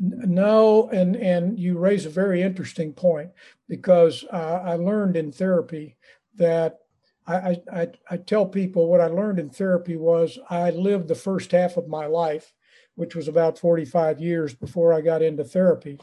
No, 0.00 0.88
and 0.90 1.16
and 1.16 1.58
you 1.58 1.78
raise 1.78 2.06
a 2.06 2.10
very 2.10 2.42
interesting 2.42 2.92
point 2.92 3.30
because 3.68 4.24
uh, 4.32 4.60
I 4.64 4.74
learned 4.74 5.16
in 5.16 5.32
therapy 5.32 5.96
that 6.36 6.78
I, 7.26 7.60
I 7.72 7.88
I 8.10 8.16
tell 8.18 8.46
people 8.46 8.88
what 8.88 9.00
I 9.00 9.06
learned 9.06 9.38
in 9.38 9.50
therapy 9.50 9.96
was 9.96 10.38
I 10.50 10.70
lived 10.70 11.08
the 11.08 11.14
first 11.14 11.52
half 11.52 11.76
of 11.76 11.88
my 11.88 12.06
life 12.06 12.52
which 12.96 13.14
was 13.14 13.28
about 13.28 13.58
45 13.58 14.20
years 14.20 14.54
before 14.54 14.92
I 14.92 15.00
got 15.00 15.22
into 15.22 15.44
therapy, 15.44 15.98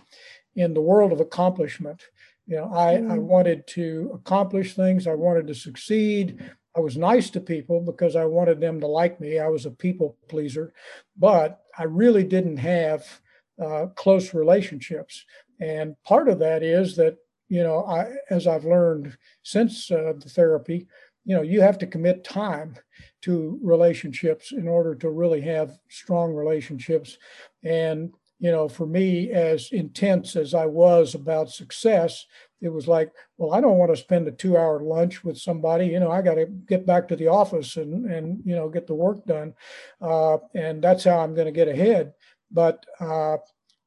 in 0.55 0.73
the 0.73 0.81
world 0.81 1.11
of 1.11 1.19
accomplishment. 1.19 2.03
You 2.45 2.57
know, 2.57 2.71
I, 2.73 2.93
mm. 2.95 3.11
I 3.11 3.17
wanted 3.17 3.67
to 3.67 4.11
accomplish 4.13 4.75
things, 4.75 5.07
I 5.07 5.15
wanted 5.15 5.47
to 5.47 5.55
succeed. 5.55 6.51
I 6.75 6.79
was 6.79 6.97
nice 6.97 7.29
to 7.31 7.39
people 7.39 7.81
because 7.81 8.15
I 8.15 8.25
wanted 8.25 8.59
them 8.59 8.79
to 8.79 8.87
like 8.87 9.19
me. 9.19 9.37
I 9.39 9.47
was 9.47 9.65
a 9.65 9.71
people 9.71 10.17
pleaser, 10.27 10.73
but 11.17 11.61
I 11.77 11.83
really 11.83 12.23
didn't 12.23 12.57
have 12.57 13.21
uh, 13.61 13.87
close 13.95 14.33
relationships. 14.33 15.25
And 15.59 15.95
part 16.03 16.29
of 16.29 16.39
that 16.39 16.63
is 16.63 16.95
that, 16.95 17.17
you 17.49 17.63
know, 17.63 17.85
I, 17.85 18.11
as 18.29 18.47
I've 18.47 18.65
learned 18.65 19.17
since 19.43 19.91
uh, 19.91 20.13
the 20.17 20.29
therapy, 20.29 20.87
you 21.25 21.35
know, 21.35 21.41
you 21.41 21.61
have 21.61 21.77
to 21.79 21.87
commit 21.87 22.23
time 22.23 22.75
to 23.21 23.59
relationships 23.63 24.51
in 24.51 24.67
order 24.67 24.95
to 24.95 25.09
really 25.09 25.41
have 25.41 25.77
strong 25.89 26.33
relationships. 26.33 27.17
And, 27.63 28.13
you 28.39 28.51
know, 28.51 28.67
for 28.67 28.85
me, 28.85 29.31
as 29.31 29.69
intense 29.71 30.35
as 30.35 30.53
I 30.53 30.65
was 30.65 31.15
about 31.15 31.49
success, 31.49 32.25
it 32.61 32.69
was 32.69 32.87
like, 32.87 33.11
well, 33.37 33.53
I 33.53 33.61
don't 33.61 33.77
want 33.77 33.91
to 33.93 34.01
spend 34.01 34.27
a 34.27 34.31
two 34.31 34.57
hour 34.57 34.81
lunch 34.81 35.23
with 35.23 35.37
somebody. 35.37 35.87
You 35.87 35.99
know, 35.99 36.11
I 36.11 36.21
got 36.21 36.35
to 36.35 36.45
get 36.45 36.85
back 36.85 37.07
to 37.07 37.15
the 37.15 37.27
office 37.27 37.77
and, 37.77 38.05
and, 38.11 38.41
you 38.45 38.55
know, 38.55 38.67
get 38.67 38.87
the 38.87 38.95
work 38.95 39.25
done. 39.25 39.53
Uh, 40.01 40.37
and 40.55 40.81
that's 40.81 41.03
how 41.05 41.19
I'm 41.19 41.35
going 41.35 41.45
to 41.45 41.51
get 41.53 41.67
ahead. 41.67 42.13
But 42.53 42.85
uh, 42.99 43.37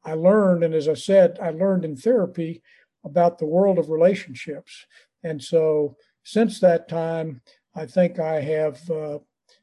I 0.05 0.15
learned, 0.15 0.65
and 0.65 0.75
as 0.75 0.89
I 0.89 0.95
said, 0.95 1.39
I 1.41 1.51
learned 1.51 1.85
in 1.85 1.97
therapy 1.97 2.63
about 3.05 3.39
the 3.39 3.47
world 3.47 3.79
of 3.79 3.89
relationships. 3.89 4.85
And 5.23 5.43
so 5.43 5.97
since 6.25 6.61
that 6.61 6.89
time, 6.89 7.41
I 7.75 7.87
think 7.87 8.19
I 8.19 8.41
have, 8.41 8.91
uh, 8.91 9.19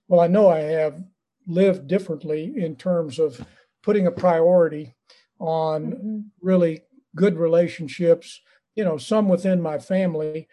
well, 0.07 0.21
I 0.21 0.27
know 0.27 0.49
I 0.49 0.59
have 0.59 1.03
lived 1.45 1.87
differently 1.87 2.53
in 2.55 2.75
terms 2.75 3.19
of 3.19 3.45
putting 3.81 4.07
a 4.07 4.11
priority 4.11 4.95
on 5.39 5.91
mm-hmm. 5.91 6.19
really 6.41 6.83
good 7.15 7.37
relationships, 7.37 8.39
you 8.75 8.83
know, 8.83 8.97
some 8.97 9.27
within 9.27 9.61
my 9.61 9.77
family, 9.77 10.47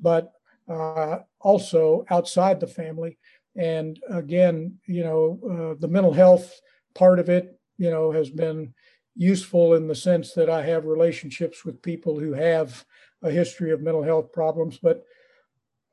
but 0.00 0.32
uh, 0.68 1.18
also 1.40 2.04
outside 2.10 2.60
the 2.60 2.66
family. 2.66 3.18
And 3.56 3.98
again, 4.08 4.78
you 4.86 5.02
know, 5.02 5.40
uh, 5.44 5.80
the 5.80 5.88
mental 5.88 6.12
health 6.12 6.60
part 6.94 7.18
of 7.18 7.28
it, 7.28 7.55
you 7.78 7.90
know, 7.90 8.12
has 8.12 8.30
been 8.30 8.74
useful 9.14 9.74
in 9.74 9.88
the 9.88 9.94
sense 9.94 10.32
that 10.34 10.50
I 10.50 10.62
have 10.62 10.84
relationships 10.84 11.64
with 11.64 11.82
people 11.82 12.18
who 12.18 12.32
have 12.32 12.84
a 13.22 13.30
history 13.30 13.72
of 13.72 13.80
mental 13.80 14.02
health 14.02 14.32
problems, 14.32 14.78
but 14.82 15.04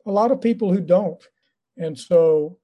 a 0.05 0.11
lot 0.11 0.31
of 0.31 0.41
people 0.41 0.73
who 0.73 0.81
don't. 0.81 1.21
And 1.77 1.97
so 1.97 2.57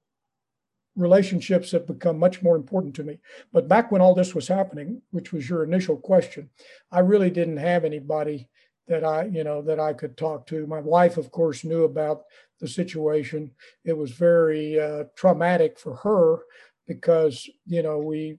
relationships 0.96 1.72
have 1.72 1.86
become 1.86 2.18
much 2.18 2.42
more 2.42 2.56
important 2.56 2.94
to 2.96 3.04
me. 3.04 3.18
But 3.52 3.68
back 3.68 3.90
when 3.90 4.02
all 4.02 4.14
this 4.14 4.34
was 4.34 4.48
happening, 4.48 5.00
which 5.10 5.32
was 5.32 5.48
your 5.48 5.64
initial 5.64 5.96
question, 5.96 6.50
I 6.92 7.00
really 7.00 7.30
didn't 7.30 7.56
have 7.56 7.84
anybody 7.84 8.48
that 8.88 9.04
I, 9.04 9.26
you 9.26 9.44
know, 9.44 9.62
that 9.62 9.80
I 9.80 9.92
could 9.92 10.16
talk 10.16 10.46
to. 10.48 10.66
My 10.66 10.80
wife, 10.80 11.16
of 11.16 11.30
course, 11.30 11.64
knew 11.64 11.84
about 11.84 12.24
the 12.58 12.68
situation. 12.68 13.52
It 13.84 13.96
was 13.96 14.10
very 14.10 14.78
uh, 14.78 15.04
traumatic 15.16 15.78
for 15.78 15.94
her 15.96 16.40
because, 16.86 17.48
you 17.66 17.82
know, 17.82 17.98
we 17.98 18.38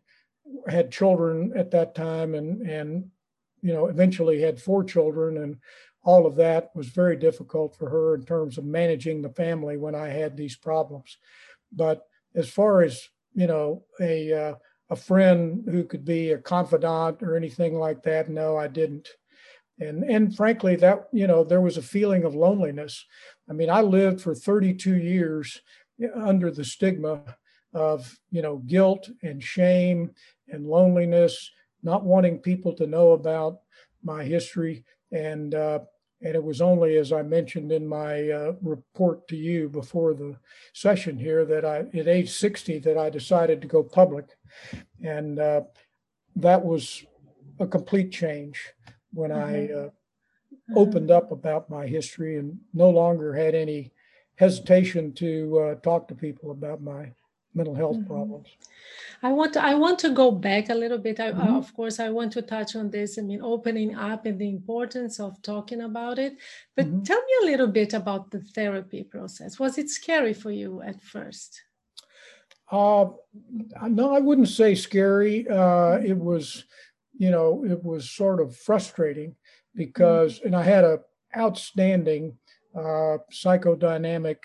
had 0.67 0.91
children 0.91 1.53
at 1.55 1.71
that 1.71 1.95
time 1.95 2.35
and 2.35 2.61
and 2.61 3.09
you 3.61 3.73
know 3.73 3.87
eventually 3.87 4.41
had 4.41 4.61
four 4.61 4.83
children 4.83 5.37
and 5.37 5.57
all 6.03 6.25
of 6.25 6.35
that 6.35 6.71
was 6.75 6.87
very 6.87 7.15
difficult 7.15 7.75
for 7.75 7.89
her 7.89 8.15
in 8.15 8.25
terms 8.25 8.57
of 8.57 8.65
managing 8.65 9.21
the 9.21 9.29
family 9.29 9.77
when 9.77 9.93
I 9.93 10.07
had 10.07 10.35
these 10.35 10.55
problems. 10.55 11.17
But 11.71 12.07
as 12.35 12.49
far 12.49 12.81
as 12.81 13.07
you 13.33 13.47
know, 13.47 13.83
a 13.99 14.33
uh, 14.33 14.55
a 14.89 14.95
friend 14.95 15.63
who 15.65 15.85
could 15.85 16.03
be 16.03 16.31
a 16.31 16.37
confidant 16.37 17.23
or 17.23 17.35
anything 17.35 17.75
like 17.75 18.03
that, 18.03 18.29
no, 18.29 18.57
I 18.57 18.67
didn't. 18.67 19.07
And 19.79 20.03
and 20.03 20.35
frankly, 20.35 20.75
that 20.77 21.07
you 21.11 21.27
know, 21.27 21.43
there 21.43 21.61
was 21.61 21.77
a 21.77 21.81
feeling 21.81 22.23
of 22.23 22.35
loneliness. 22.35 23.05
I 23.49 23.53
mean, 23.53 23.69
I 23.69 23.81
lived 23.81 24.21
for 24.21 24.35
32 24.35 24.95
years 24.95 25.61
under 26.15 26.51
the 26.51 26.65
stigma 26.65 27.21
of 27.73 28.19
you 28.31 28.41
know 28.41 28.57
guilt 28.57 29.09
and 29.23 29.41
shame 29.41 30.11
and 30.51 30.67
loneliness, 30.67 31.51
not 31.83 32.03
wanting 32.03 32.39
people 32.39 32.73
to 32.73 32.87
know 32.87 33.11
about 33.11 33.61
my 34.03 34.23
history 34.23 34.83
and 35.11 35.53
uh, 35.55 35.79
and 36.23 36.35
it 36.35 36.43
was 36.43 36.61
only, 36.61 36.97
as 36.97 37.11
I 37.11 37.23
mentioned 37.23 37.71
in 37.71 37.87
my 37.87 38.29
uh, 38.29 38.53
report 38.61 39.27
to 39.29 39.35
you 39.35 39.69
before 39.69 40.13
the 40.13 40.35
session 40.71 41.17
here, 41.17 41.45
that 41.45 41.65
I, 41.65 41.79
at 41.97 42.07
age 42.07 42.29
60, 42.29 42.77
that 42.79 42.97
I 42.97 43.09
decided 43.09 43.59
to 43.61 43.67
go 43.67 43.81
public. 43.81 44.27
And 45.03 45.39
uh, 45.39 45.61
that 46.35 46.63
was 46.63 47.03
a 47.59 47.65
complete 47.65 48.11
change 48.11 48.71
when 49.13 49.31
mm-hmm. 49.31 49.73
I 49.73 49.79
uh, 49.85 49.89
opened 50.79 51.09
up 51.09 51.31
about 51.31 51.71
my 51.71 51.87
history 51.87 52.37
and 52.37 52.59
no 52.71 52.91
longer 52.91 53.33
had 53.33 53.55
any 53.55 53.91
hesitation 54.35 55.13
to 55.13 55.59
uh, 55.59 55.75
talk 55.75 56.07
to 56.07 56.15
people 56.15 56.51
about 56.51 56.81
my 56.81 57.13
mental 57.53 57.75
health 57.75 57.97
mm-hmm. 57.97 58.07
problems. 58.07 58.47
I 59.23 59.31
want 59.31 59.53
to 59.53 59.63
I 59.63 59.75
want 59.75 59.99
to 59.99 60.09
go 60.09 60.31
back 60.31 60.69
a 60.69 60.73
little 60.75 60.97
bit. 60.97 61.19
I, 61.19 61.31
mm-hmm. 61.31 61.55
of 61.55 61.73
course, 61.75 61.99
I 61.99 62.09
want 62.09 62.33
to 62.33 62.41
touch 62.41 62.75
on 62.75 62.89
this. 62.89 63.19
I 63.19 63.21
mean, 63.21 63.41
opening 63.41 63.95
up 63.95 64.25
and 64.25 64.39
the 64.39 64.49
importance 64.49 65.19
of 65.19 65.39
talking 65.41 65.81
about 65.81 66.17
it. 66.17 66.37
But 66.75 66.87
mm-hmm. 66.87 67.03
tell 67.03 67.19
me 67.19 67.33
a 67.43 67.45
little 67.51 67.67
bit 67.67 67.93
about 67.93 68.31
the 68.31 68.41
therapy 68.41 69.03
process. 69.03 69.59
Was 69.59 69.77
it 69.77 69.89
scary 69.89 70.33
for 70.33 70.51
you 70.51 70.81
at 70.81 71.01
first? 71.01 71.61
Uh, 72.71 73.07
no, 73.87 74.15
I 74.15 74.19
wouldn't 74.19 74.47
say 74.47 74.75
scary. 74.75 75.47
Uh, 75.47 75.99
it 76.03 76.17
was, 76.17 76.63
you 77.17 77.29
know, 77.29 77.65
it 77.65 77.83
was 77.83 78.09
sort 78.09 78.39
of 78.39 78.55
frustrating 78.55 79.35
because, 79.75 80.39
mm-hmm. 80.39 80.47
and 80.47 80.55
I 80.55 80.63
had 80.63 80.83
a 80.83 80.99
outstanding 81.37 82.37
uh, 82.75 83.17
psychodynamic 83.31 84.37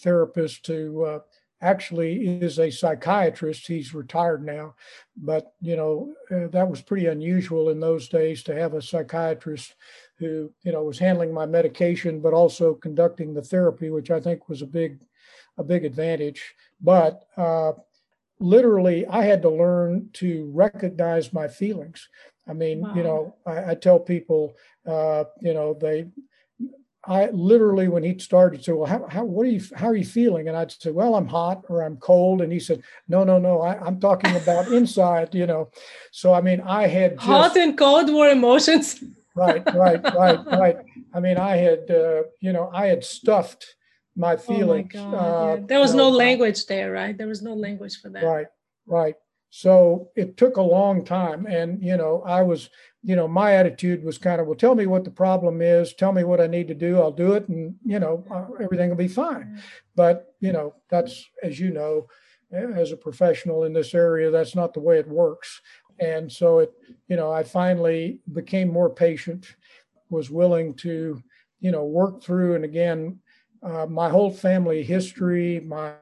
therapist 0.00 0.66
who 0.66 1.04
uh, 1.04 1.18
actually 1.62 2.40
is 2.42 2.58
a 2.58 2.70
psychiatrist. 2.70 3.66
He's 3.66 3.94
retired 3.94 4.44
now, 4.44 4.74
but 5.16 5.54
you 5.60 5.76
know 5.76 6.12
uh, 6.30 6.48
that 6.48 6.68
was 6.68 6.82
pretty 6.82 7.06
unusual 7.06 7.70
in 7.70 7.80
those 7.80 8.08
days 8.08 8.42
to 8.44 8.54
have 8.54 8.74
a 8.74 8.82
psychiatrist 8.82 9.74
who 10.18 10.52
you 10.62 10.72
know 10.72 10.82
was 10.82 10.98
handling 10.98 11.32
my 11.32 11.46
medication 11.46 12.20
but 12.20 12.34
also 12.34 12.74
conducting 12.74 13.32
the 13.32 13.42
therapy, 13.42 13.90
which 13.90 14.10
I 14.10 14.20
think 14.20 14.48
was 14.48 14.62
a 14.62 14.66
big 14.66 14.98
a 15.58 15.64
big 15.64 15.84
advantage. 15.84 16.54
But 16.80 17.24
uh, 17.36 17.72
literally, 18.38 19.06
I 19.06 19.24
had 19.24 19.42
to 19.42 19.50
learn 19.50 20.10
to 20.14 20.50
recognize 20.52 21.32
my 21.32 21.48
feelings. 21.48 22.08
I 22.48 22.52
mean, 22.52 22.80
wow. 22.80 22.94
you 22.94 23.02
know, 23.04 23.36
I, 23.46 23.70
I 23.70 23.74
tell 23.74 24.00
people, 24.00 24.54
uh, 24.86 25.24
you 25.40 25.54
know, 25.54 25.74
they 25.74 26.06
I 27.04 27.30
literally, 27.30 27.88
when 27.88 28.04
he 28.04 28.16
started, 28.18 28.64
said, 28.64 28.74
"Well, 28.74 28.86
how, 28.86 29.06
how, 29.08 29.24
what 29.24 29.46
are 29.46 29.50
you, 29.50 29.60
how 29.74 29.88
are 29.88 29.96
you 29.96 30.04
feeling?" 30.04 30.48
And 30.48 30.56
I'd 30.56 30.70
say, 30.70 30.92
"Well, 30.92 31.16
I'm 31.16 31.26
hot 31.26 31.64
or 31.68 31.82
I'm 31.82 31.96
cold." 31.96 32.42
And 32.42 32.52
he 32.52 32.60
said, 32.60 32.82
"No, 33.08 33.24
no, 33.24 33.38
no, 33.38 33.60
I, 33.60 33.86
am 33.86 33.98
talking 33.98 34.36
about 34.36 34.68
inside." 34.72 35.34
You 35.34 35.46
know, 35.46 35.70
so 36.12 36.32
I 36.32 36.40
mean, 36.40 36.60
I 36.60 36.86
had 36.86 37.14
just, 37.14 37.24
hot 37.24 37.56
and 37.56 37.76
cold 37.76 38.08
were 38.12 38.28
emotions. 38.28 39.02
right, 39.34 39.64
right, 39.74 40.02
right, 40.14 40.46
right. 40.46 40.76
I 41.12 41.20
mean, 41.20 41.38
I 41.38 41.56
had, 41.56 41.90
uh, 41.90 42.22
you 42.40 42.52
know, 42.52 42.70
I 42.72 42.86
had 42.86 43.04
stuffed 43.04 43.74
my 44.14 44.36
feelings. 44.36 44.92
Oh 44.94 45.04
my 45.04 45.10
God, 45.10 45.14
uh, 45.14 45.56
yeah. 45.56 45.66
There 45.66 45.80
was 45.80 45.94
no 45.94 46.08
know, 46.08 46.16
language 46.16 46.66
there, 46.66 46.92
right? 46.92 47.18
There 47.18 47.28
was 47.28 47.42
no 47.42 47.54
language 47.54 48.00
for 48.00 48.10
that. 48.10 48.22
Right, 48.22 48.46
right. 48.86 49.16
So 49.54 50.08
it 50.16 50.38
took 50.38 50.56
a 50.56 50.62
long 50.62 51.04
time, 51.04 51.44
and 51.44 51.82
you 51.82 51.98
know, 51.98 52.22
I 52.24 52.40
was 52.40 52.70
you 53.02 53.16
know, 53.16 53.28
my 53.28 53.54
attitude 53.54 54.02
was 54.02 54.16
kind 54.16 54.40
of, 54.40 54.46
well, 54.46 54.56
tell 54.56 54.74
me 54.74 54.86
what 54.86 55.04
the 55.04 55.10
problem 55.10 55.60
is, 55.60 55.92
tell 55.92 56.12
me 56.12 56.24
what 56.24 56.40
I 56.40 56.46
need 56.46 56.68
to 56.68 56.74
do, 56.74 56.98
I'll 56.98 57.12
do 57.12 57.32
it, 57.32 57.48
and 57.48 57.74
you 57.84 57.98
know, 57.98 58.24
uh, 58.30 58.46
everything 58.62 58.88
will 58.88 58.96
be 58.96 59.08
fine. 59.08 59.42
Mm-hmm. 59.42 59.58
But 59.94 60.34
you 60.40 60.52
know, 60.52 60.74
that's 60.88 61.28
as 61.42 61.60
you 61.60 61.70
know, 61.70 62.06
as 62.50 62.92
a 62.92 62.96
professional 62.96 63.64
in 63.64 63.74
this 63.74 63.92
area, 63.92 64.30
that's 64.30 64.54
not 64.54 64.72
the 64.72 64.80
way 64.80 64.98
it 64.98 65.06
works. 65.06 65.60
And 66.00 66.32
so 66.32 66.60
it, 66.60 66.72
you 67.08 67.16
know, 67.16 67.30
I 67.30 67.42
finally 67.42 68.20
became 68.32 68.72
more 68.72 68.88
patient, 68.88 69.54
was 70.08 70.30
willing 70.30 70.72
to, 70.76 71.22
you 71.60 71.70
know, 71.72 71.84
work 71.84 72.22
through, 72.22 72.54
and 72.54 72.64
again, 72.64 73.18
uh, 73.62 73.84
my 73.84 74.08
whole 74.08 74.30
family 74.30 74.82
history, 74.82 75.60
my 75.60 75.92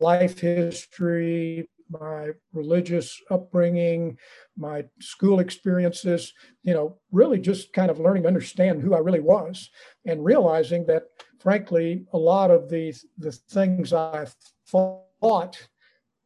life 0.00 0.38
history, 0.38 1.68
my 2.00 2.30
religious 2.52 3.20
upbringing, 3.30 4.18
my 4.56 4.84
school 5.00 5.40
experiences, 5.40 6.32
you 6.62 6.72
know, 6.72 6.98
really 7.10 7.38
just 7.38 7.72
kind 7.72 7.90
of 7.90 8.00
learning 8.00 8.22
to 8.22 8.28
understand 8.28 8.80
who 8.80 8.94
I 8.94 8.98
really 8.98 9.20
was 9.20 9.70
and 10.06 10.24
realizing 10.24 10.86
that, 10.86 11.04
frankly, 11.38 12.06
a 12.12 12.18
lot 12.18 12.50
of 12.50 12.70
the, 12.70 12.94
the 13.18 13.32
things 13.32 13.92
I 13.92 14.26
thought 14.68 15.68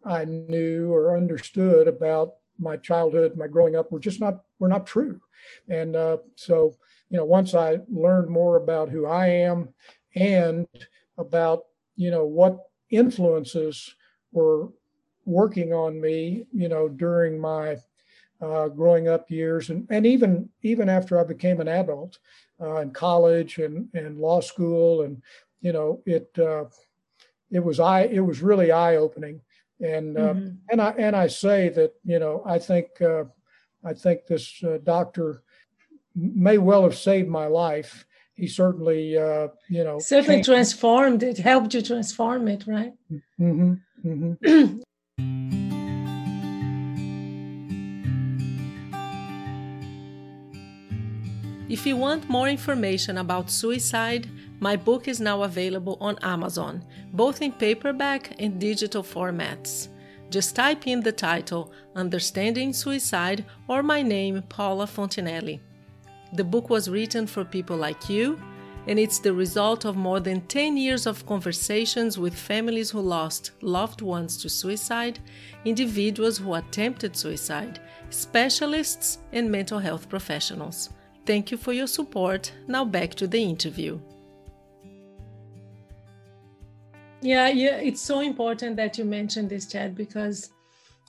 I 0.05 0.25
knew 0.25 0.93
or 0.93 1.17
understood 1.17 1.89
about 1.89 2.35
my 2.59 2.77
childhood, 2.77 3.37
my 3.37 3.49
growing 3.49 3.77
up, 3.77 3.91
were 3.91 3.99
just 3.99 4.21
not 4.21 4.43
were 4.59 4.69
not 4.69 4.87
true. 4.87 5.21
And 5.69 5.95
uh, 5.97 6.19
so, 6.37 6.77
you 7.11 7.19
know, 7.19 7.25
once 7.25 7.55
I 7.55 7.79
learned 7.89 8.31
more 8.31 8.57
about 8.57 8.89
who 8.89 9.07
I 9.07 9.27
am 9.27 9.75
and 10.15 10.67
about 11.19 11.65
you 11.97 12.11
know 12.11 12.25
what 12.25 12.59
influences 12.91 13.95
were 14.33 14.69
working 15.27 15.75
on 15.75 16.01
me, 16.01 16.47
you 16.53 16.69
know, 16.69 16.89
during 16.89 17.39
my 17.39 17.77
uh, 18.41 18.69
growing 18.69 19.09
up 19.09 19.31
years, 19.31 19.71
and 19.71 19.87
and 19.91 20.07
even 20.07 20.49
even 20.63 20.89
after 20.89 21.19
I 21.19 21.25
became 21.25 21.61
an 21.61 21.69
adult 21.69 22.19
uh, 22.61 22.77
in 22.77 22.91
college 22.93 23.59
and 23.59 23.89
and 23.95 24.19
law 24.19 24.41
school, 24.41 25.03
and 25.03 25.23
you 25.61 25.73
know, 25.73 26.03
it 26.07 26.31
uh, 26.39 26.65
it 27.51 27.61
was 27.61 27.81
I 27.81 28.03
it 28.03 28.21
was 28.21 28.43
really 28.43 28.73
eye 28.73 28.97
opening, 28.97 29.41
and 29.81 30.17
uh, 30.17 30.35
mm-hmm. 30.35 30.57
and 30.71 30.81
I 30.81 30.91
and 30.93 31.17
I 31.17 31.27
say 31.27 31.69
that 31.71 31.95
you 32.05 32.19
know 32.19 32.43
I 32.47 32.59
think 32.59 33.01
uh, 33.01 33.25
I 33.85 33.95
think 33.95 34.27
this 34.27 34.63
uh, 34.63 34.79
doctor 34.83 35.43
may 36.15 36.59
well 36.59 36.85
have 36.85 36.97
saved 36.97 37.29
my 37.29 37.47
life. 37.47 38.07
He 38.35 38.49
certainly, 38.49 39.13
you 39.13 39.51
know, 39.71 39.99
certainly 39.99 40.43
transformed 40.43 41.23
it, 41.23 41.39
helped 41.39 41.73
you 41.73 41.81
transform 41.81 42.49
it, 42.49 42.67
right? 42.67 42.93
Mm-hmm. 43.41 43.75
Mm-hmm. 44.05 44.81
If 51.77 51.85
you 51.85 51.99
want 51.99 52.31
more 52.31 52.49
information 52.49 53.19
about 53.19 53.51
suicide, 53.51 54.31
my 54.61 54.77
book 54.77 55.09
is 55.09 55.21
now 55.21 55.43
available 55.43 55.99
on 56.01 56.19
Amazon, 56.23 56.83
both 57.13 57.43
in 57.43 57.53
paperback 57.53 58.35
and 58.39 58.59
digital 58.59 59.03
formats. 59.03 59.89
Just 60.31 60.57
type 60.57 60.87
in 60.87 61.03
the 61.03 61.13
title 61.13 61.75
Understanding 61.95 62.73
Suicide 62.73 63.45
or 63.69 63.83
my 63.83 64.01
name, 64.01 64.43
Paula 64.49 64.87
Fontenelle. 64.87 65.61
The 66.33 66.45
book 66.45 66.71
was 66.71 66.89
written 66.89 67.27
for 67.27 67.45
people 67.45 67.77
like 67.77 68.09
you, 68.09 68.41
and 68.87 68.99
it's 68.99 69.19
the 69.19 69.35
result 69.35 69.85
of 69.85 69.97
more 69.97 70.19
than 70.19 70.47
10 70.47 70.79
years 70.79 71.05
of 71.05 71.27
conversations 71.27 72.19
with 72.19 72.35
families 72.35 72.91
who 72.91 73.01
lost 73.01 73.51
loved 73.61 74.01
ones 74.01 74.39
to 74.39 74.49
suicide, 74.49 75.19
individuals 75.67 76.39
who 76.39 76.55
attempted 76.55 77.15
suicide, 77.15 77.81
specialists, 78.09 79.19
and 79.33 79.53
mental 79.53 79.79
health 79.79 80.09
professionals. 80.09 80.89
Thank 81.27 81.51
you 81.51 81.57
for 81.57 81.73
your 81.73 81.89
support. 81.89 82.53
Now 82.69 82.85
back 82.85 83.15
to 83.17 83.27
the 83.27 83.43
interview. 83.43 83.99
Yeah, 87.21 87.49
yeah, 87.49 87.77
it's 87.79 88.01
so 88.01 88.21
important 88.21 88.77
that 88.77 88.97
you 88.97 89.05
mentioned 89.05 89.51
this, 89.51 89.67
Chad, 89.67 89.97
because 89.97 90.51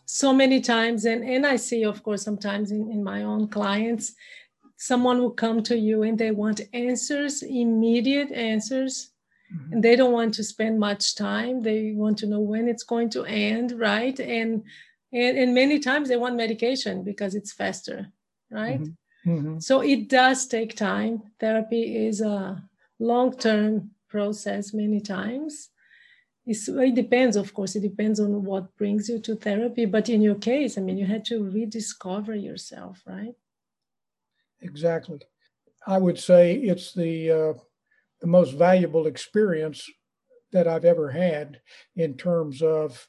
so 0.05 0.33
many 0.33 0.61
times, 0.61 1.05
and, 1.05 1.23
and 1.23 1.45
I 1.45 1.57
see, 1.57 1.83
of 1.83 2.01
course, 2.01 2.23
sometimes 2.23 2.71
in, 2.71 2.89
in 2.89 3.03
my 3.03 3.23
own 3.23 3.47
clients, 3.49 4.13
someone 4.77 5.19
will 5.19 5.31
come 5.31 5.61
to 5.63 5.77
you 5.77 6.03
and 6.03 6.17
they 6.17 6.31
want 6.31 6.61
answers, 6.73 7.43
immediate 7.43 8.31
answers, 8.31 9.11
mm-hmm. 9.53 9.73
and 9.73 9.83
they 9.83 9.95
don't 9.95 10.13
want 10.13 10.33
to 10.35 10.43
spend 10.43 10.79
much 10.79 11.15
time. 11.15 11.61
They 11.61 11.93
want 11.95 12.17
to 12.19 12.27
know 12.27 12.39
when 12.39 12.67
it's 12.67 12.83
going 12.83 13.09
to 13.11 13.25
end, 13.25 13.73
right? 13.73 14.19
And 14.19 14.63
and, 15.13 15.37
and 15.37 15.53
many 15.53 15.79
times 15.79 16.09
they 16.09 16.17
want 16.17 16.35
medication 16.35 17.03
because 17.03 17.33
it's 17.33 17.53
faster, 17.53 18.07
right? 18.51 18.81
Mm-hmm. 18.81 18.91
Mm-hmm. 19.27 19.59
So 19.59 19.81
it 19.81 20.07
does 20.07 20.47
take 20.47 20.75
time. 20.75 21.21
Therapy 21.39 22.07
is 22.07 22.21
a 22.21 22.63
long 22.99 23.35
term 23.37 23.91
process 24.09 24.73
many 24.73 25.01
times. 25.01 25.69
It's, 26.45 26.69
it 26.69 26.95
depends, 26.95 27.35
of 27.35 27.53
course, 27.53 27.75
it 27.75 27.81
depends 27.81 28.21
on 28.21 28.45
what 28.45 28.75
brings 28.77 29.09
you 29.09 29.19
to 29.19 29.35
therapy. 29.35 29.83
But 29.83 30.07
in 30.07 30.21
your 30.21 30.35
case, 30.35 30.77
I 30.77 30.81
mean, 30.81 30.97
you 30.97 31.05
had 31.05 31.25
to 31.25 31.43
rediscover 31.43 32.35
yourself, 32.35 33.03
right? 33.05 33.33
Exactly. 34.61 35.19
I 35.85 35.97
would 35.97 36.17
say 36.17 36.55
it's 36.55 36.93
the 36.93 37.31
uh, 37.31 37.53
the 38.21 38.27
most 38.27 38.51
valuable 38.51 39.07
experience 39.07 39.89
that 40.51 40.67
I've 40.67 40.85
ever 40.85 41.11
had 41.11 41.59
in 41.95 42.15
terms 42.15 42.61
of 42.61 43.07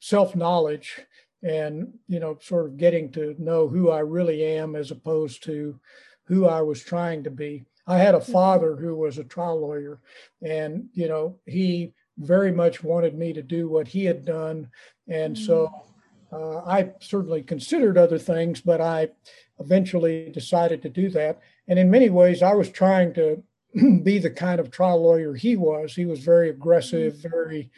self 0.00 0.36
knowledge 0.36 1.00
and 1.46 1.92
you 2.08 2.18
know 2.18 2.36
sort 2.40 2.66
of 2.66 2.76
getting 2.76 3.10
to 3.10 3.34
know 3.38 3.68
who 3.68 3.90
i 3.90 4.00
really 4.00 4.44
am 4.44 4.74
as 4.74 4.90
opposed 4.90 5.42
to 5.42 5.78
who 6.24 6.46
i 6.46 6.60
was 6.60 6.82
trying 6.82 7.22
to 7.22 7.30
be 7.30 7.64
i 7.86 7.96
had 7.96 8.14
a 8.14 8.18
mm-hmm. 8.18 8.32
father 8.32 8.74
who 8.76 8.96
was 8.96 9.18
a 9.18 9.24
trial 9.24 9.60
lawyer 9.60 10.00
and 10.42 10.86
you 10.92 11.08
know 11.08 11.36
he 11.46 11.92
very 12.18 12.50
much 12.50 12.82
wanted 12.82 13.16
me 13.16 13.32
to 13.32 13.42
do 13.42 13.68
what 13.68 13.86
he 13.86 14.04
had 14.04 14.24
done 14.24 14.68
and 15.08 15.38
so 15.38 15.70
mm-hmm. 16.32 16.36
uh, 16.36 16.60
i 16.70 16.90
certainly 17.00 17.42
considered 17.42 17.96
other 17.96 18.18
things 18.18 18.60
but 18.60 18.80
i 18.80 19.08
eventually 19.60 20.30
decided 20.32 20.82
to 20.82 20.88
do 20.88 21.08
that 21.08 21.40
and 21.68 21.78
in 21.78 21.90
many 21.90 22.10
ways 22.10 22.42
i 22.42 22.52
was 22.52 22.70
trying 22.70 23.14
to 23.14 23.42
be 24.02 24.18
the 24.18 24.30
kind 24.30 24.58
of 24.58 24.70
trial 24.70 25.02
lawyer 25.02 25.34
he 25.34 25.56
was. 25.56 25.94
He 25.94 26.06
was 26.06 26.20
very 26.20 26.48
aggressive, 26.48 27.14
mm-hmm. 27.14 27.28
very, 27.28 27.70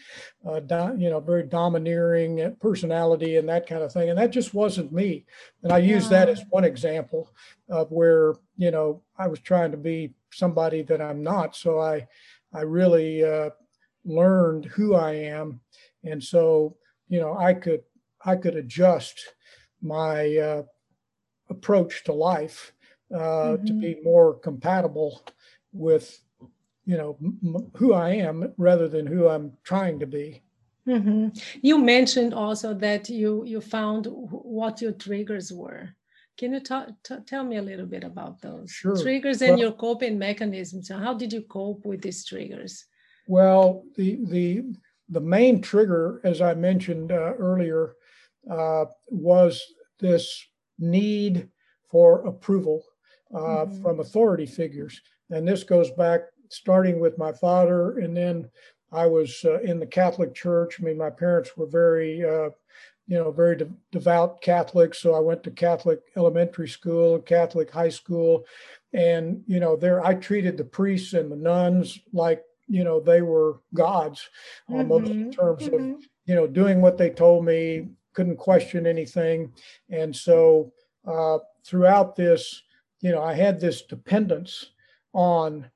uh, 0.47 0.61
do, 0.61 0.95
you 0.97 1.11
know, 1.11 1.19
very 1.19 1.43
domineering 1.43 2.57
personality 2.61 3.37
and 3.37 3.49
that 3.49 3.67
kind 3.67 3.83
of 3.83 3.93
thing. 3.93 4.09
And 4.09 4.19
that 4.19 4.31
just 4.31 4.55
wasn't 4.55 4.93
me. 4.93 5.25
And 5.63 5.73
I 5.73 5.79
yeah. 5.79 5.95
use 5.95 6.09
that 6.09 6.29
as 6.29 6.45
one 6.51 6.65
example 6.65 7.33
of 7.69 7.91
where, 7.91 8.35
you 8.57 8.71
know, 8.71 9.03
I 9.19 9.27
was 9.27 9.41
trying 9.41 9.73
to 9.73 9.77
be 9.77 10.15
somebody 10.33 10.83
that 10.83 11.01
I'm 11.01 11.23
not. 11.23 11.57
So 11.57 11.81
I, 11.81 12.07
I 12.53 12.61
really 12.61 13.25
uh, 13.25 13.51
learned 14.05 14.67
who 14.67 14.95
I 14.95 15.15
am. 15.15 15.61
And 16.05 16.23
so, 16.23 16.77
you 17.09 17.19
know, 17.19 17.37
I 17.37 17.55
could, 17.55 17.83
I 18.25 18.37
could 18.37 18.55
adjust 18.55 19.21
my 19.83 20.37
uh, 20.37 20.63
approach 21.51 22.05
to 22.05 22.13
life 22.13 22.73
uh, 23.13 23.19
mm-hmm. 23.19 23.67
to 23.67 23.73
be 23.73 23.97
more 24.05 24.35
compatible 24.39 25.23
with 25.79 26.19
you 26.85 26.97
know 26.97 27.17
m- 27.23 27.71
who 27.77 27.95
I 27.95 28.11
am 28.11 28.53
rather 28.57 28.89
than 28.89 29.07
who 29.07 29.29
I'm 29.29 29.53
trying 29.63 30.01
to 30.01 30.07
be. 30.07 30.43
Mm-hmm. 30.87 31.29
You 31.61 31.79
mentioned 31.79 32.35
also 32.35 32.75
that 32.75 33.09
you 33.09 33.45
you 33.45 33.61
found 33.61 34.07
what 34.07 34.81
your 34.83 34.93
triggers 34.93 35.53
were. 35.53 35.91
Can 36.39 36.53
you 36.53 36.61
t- 36.61 36.93
t- 37.03 37.25
tell 37.27 37.45
me 37.45 37.57
a 37.57 37.63
little 37.63 37.87
bit 37.87 38.05
about 38.05 38.41
those 38.41 38.71
sure. 38.71 38.97
triggers 38.97 39.43
and 39.43 39.53
well, 39.53 39.59
your 39.59 39.73
coping 39.73 40.19
mechanisms? 40.19 40.89
How 40.89 41.13
did 41.13 41.33
you 41.33 41.43
cope 41.43 41.85
with 41.85 42.01
these 42.01 42.25
triggers? 42.25 42.85
Well, 43.27 43.85
the 43.97 44.19
the 44.25 44.65
the 45.09 45.21
main 45.21 45.61
trigger, 45.61 46.21
as 46.25 46.41
I 46.41 46.55
mentioned 46.55 47.13
uh, 47.13 47.35
earlier, 47.39 47.95
uh, 48.51 48.87
was 49.09 49.63
this 49.99 50.47
need 50.79 51.49
for 51.91 52.27
approval 52.27 52.85
uh, 53.35 53.39
mm-hmm. 53.39 53.83
from 53.83 54.01
authority 54.01 54.47
figures. 54.47 55.01
And 55.31 55.47
this 55.47 55.65
goes 55.65 55.91
back 55.93 56.23
starting 56.49 57.01
with 57.01 57.19
my 57.19 57.33
father, 57.33 57.99
and 57.99 58.17
then 58.17 58.49
I 58.93 59.07
was 59.07 59.45
uh, 59.45 59.61
in 59.61 59.79
the 59.79 59.87
Catholic 59.87 60.35
Church. 60.35 60.81
I 60.81 60.85
mean, 60.85 60.97
my 60.97 61.11
parents 61.11 61.57
were 61.57 61.67
very, 61.67 62.25
uh, 62.25 62.51
you 63.07 63.17
know, 63.19 63.31
very 63.31 63.57
de- 63.57 63.69
devout 63.93 64.41
Catholics. 64.41 64.99
So 64.99 65.15
I 65.15 65.21
went 65.21 65.43
to 65.45 65.51
Catholic 65.51 66.01
elementary 66.17 66.69
school, 66.69 67.19
Catholic 67.19 67.71
high 67.71 67.91
school, 67.91 68.47
and 68.93 69.43
you 69.47 69.61
know, 69.61 69.77
there 69.77 70.05
I 70.05 70.15
treated 70.15 70.57
the 70.57 70.65
priests 70.65 71.13
and 71.13 71.31
the 71.31 71.37
nuns 71.37 71.99
like 72.13 72.43
you 72.67 72.85
know 72.85 73.01
they 73.01 73.23
were 73.23 73.61
gods, 73.75 74.29
almost 74.69 75.07
mm-hmm. 75.07 75.21
in 75.23 75.33
terms 75.33 75.65
mm-hmm. 75.65 75.95
of 75.95 76.05
you 76.27 76.35
know 76.35 76.47
doing 76.47 76.81
what 76.81 76.97
they 76.97 77.11
told 77.11 77.45
me, 77.45 77.89
couldn't 78.15 78.37
question 78.37 78.87
anything, 78.87 79.53
and 79.91 80.15
so 80.15 80.73
uh, 81.07 81.39
throughout 81.65 82.17
this, 82.17 82.63
you 83.01 83.13
know, 83.13 83.23
I 83.23 83.35
had 83.35 83.61
this 83.61 83.83
dependence 83.83 84.71
on 85.13 85.71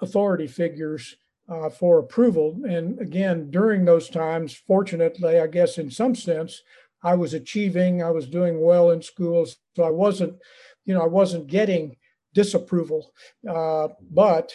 authority 0.00 0.46
figures 0.46 1.16
uh, 1.48 1.68
for 1.68 1.98
approval. 1.98 2.60
And 2.68 2.98
again, 3.00 3.50
during 3.50 3.84
those 3.84 4.08
times, 4.08 4.54
fortunately, 4.66 5.40
I 5.40 5.46
guess 5.46 5.78
in 5.78 5.90
some 5.90 6.14
sense, 6.14 6.62
I 7.02 7.14
was 7.14 7.34
achieving, 7.34 8.02
I 8.02 8.10
was 8.10 8.28
doing 8.28 8.60
well 8.60 8.90
in 8.90 9.02
schools. 9.02 9.56
So 9.74 9.82
I 9.84 9.90
wasn't, 9.90 10.34
you 10.84 10.94
know, 10.94 11.02
I 11.02 11.06
wasn't 11.06 11.46
getting 11.46 11.96
disapproval. 12.34 13.12
Uh, 13.48 13.88
but 14.10 14.52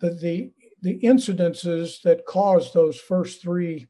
the, 0.00 0.10
the, 0.10 0.50
the 0.82 0.98
incidences 1.00 2.02
that 2.02 2.26
caused 2.26 2.74
those 2.74 2.98
first 2.98 3.42
three 3.42 3.86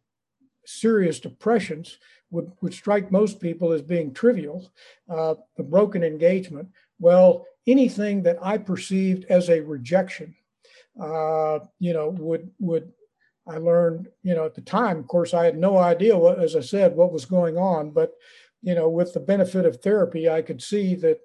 serious 0.65 1.21
depressions 1.21 1.99
would, 2.31 2.51
would 2.61 2.75
strike 2.75 3.11
most 3.13 3.41
people 3.41 3.73
as 3.73 3.83
being 3.83 4.13
trivial, 4.13 4.71
uh, 5.09 5.35
the 5.57 5.63
broken 5.63 6.03
engagement. 6.03 6.69
Well, 6.99 7.47
anything 7.67 8.23
that 8.23 8.39
I 8.43 8.59
perceived 8.59 9.25
as 9.29 9.49
a 9.49 9.61
rejection, 9.61 10.35
uh, 11.01 11.61
you 11.79 11.93
know, 11.93 12.11
would 12.11 12.51
would 12.59 12.93
I 13.49 13.59
learned, 13.59 14.09
you 14.23 14.35
know, 14.35 14.45
at 14.45 14.55
the 14.55 14.61
time, 14.61 14.99
of 14.99 15.07
course, 15.07 15.33
I 15.33 15.45
had 15.45 15.57
no 15.57 15.79
idea 15.79 16.19
what, 16.19 16.41
as 16.41 16.57
I 16.57 16.61
said, 16.61 16.97
what 16.97 17.13
was 17.13 17.25
going 17.25 17.57
on. 17.57 17.91
But, 17.91 18.13
you 18.63 18.75
know, 18.75 18.89
with 18.89 19.15
the 19.15 19.21
benefit 19.21 19.65
of 19.67 19.81
therapy, 19.81 20.29
I 20.29 20.43
could 20.43 20.61
see 20.61 20.97
that, 20.97 21.21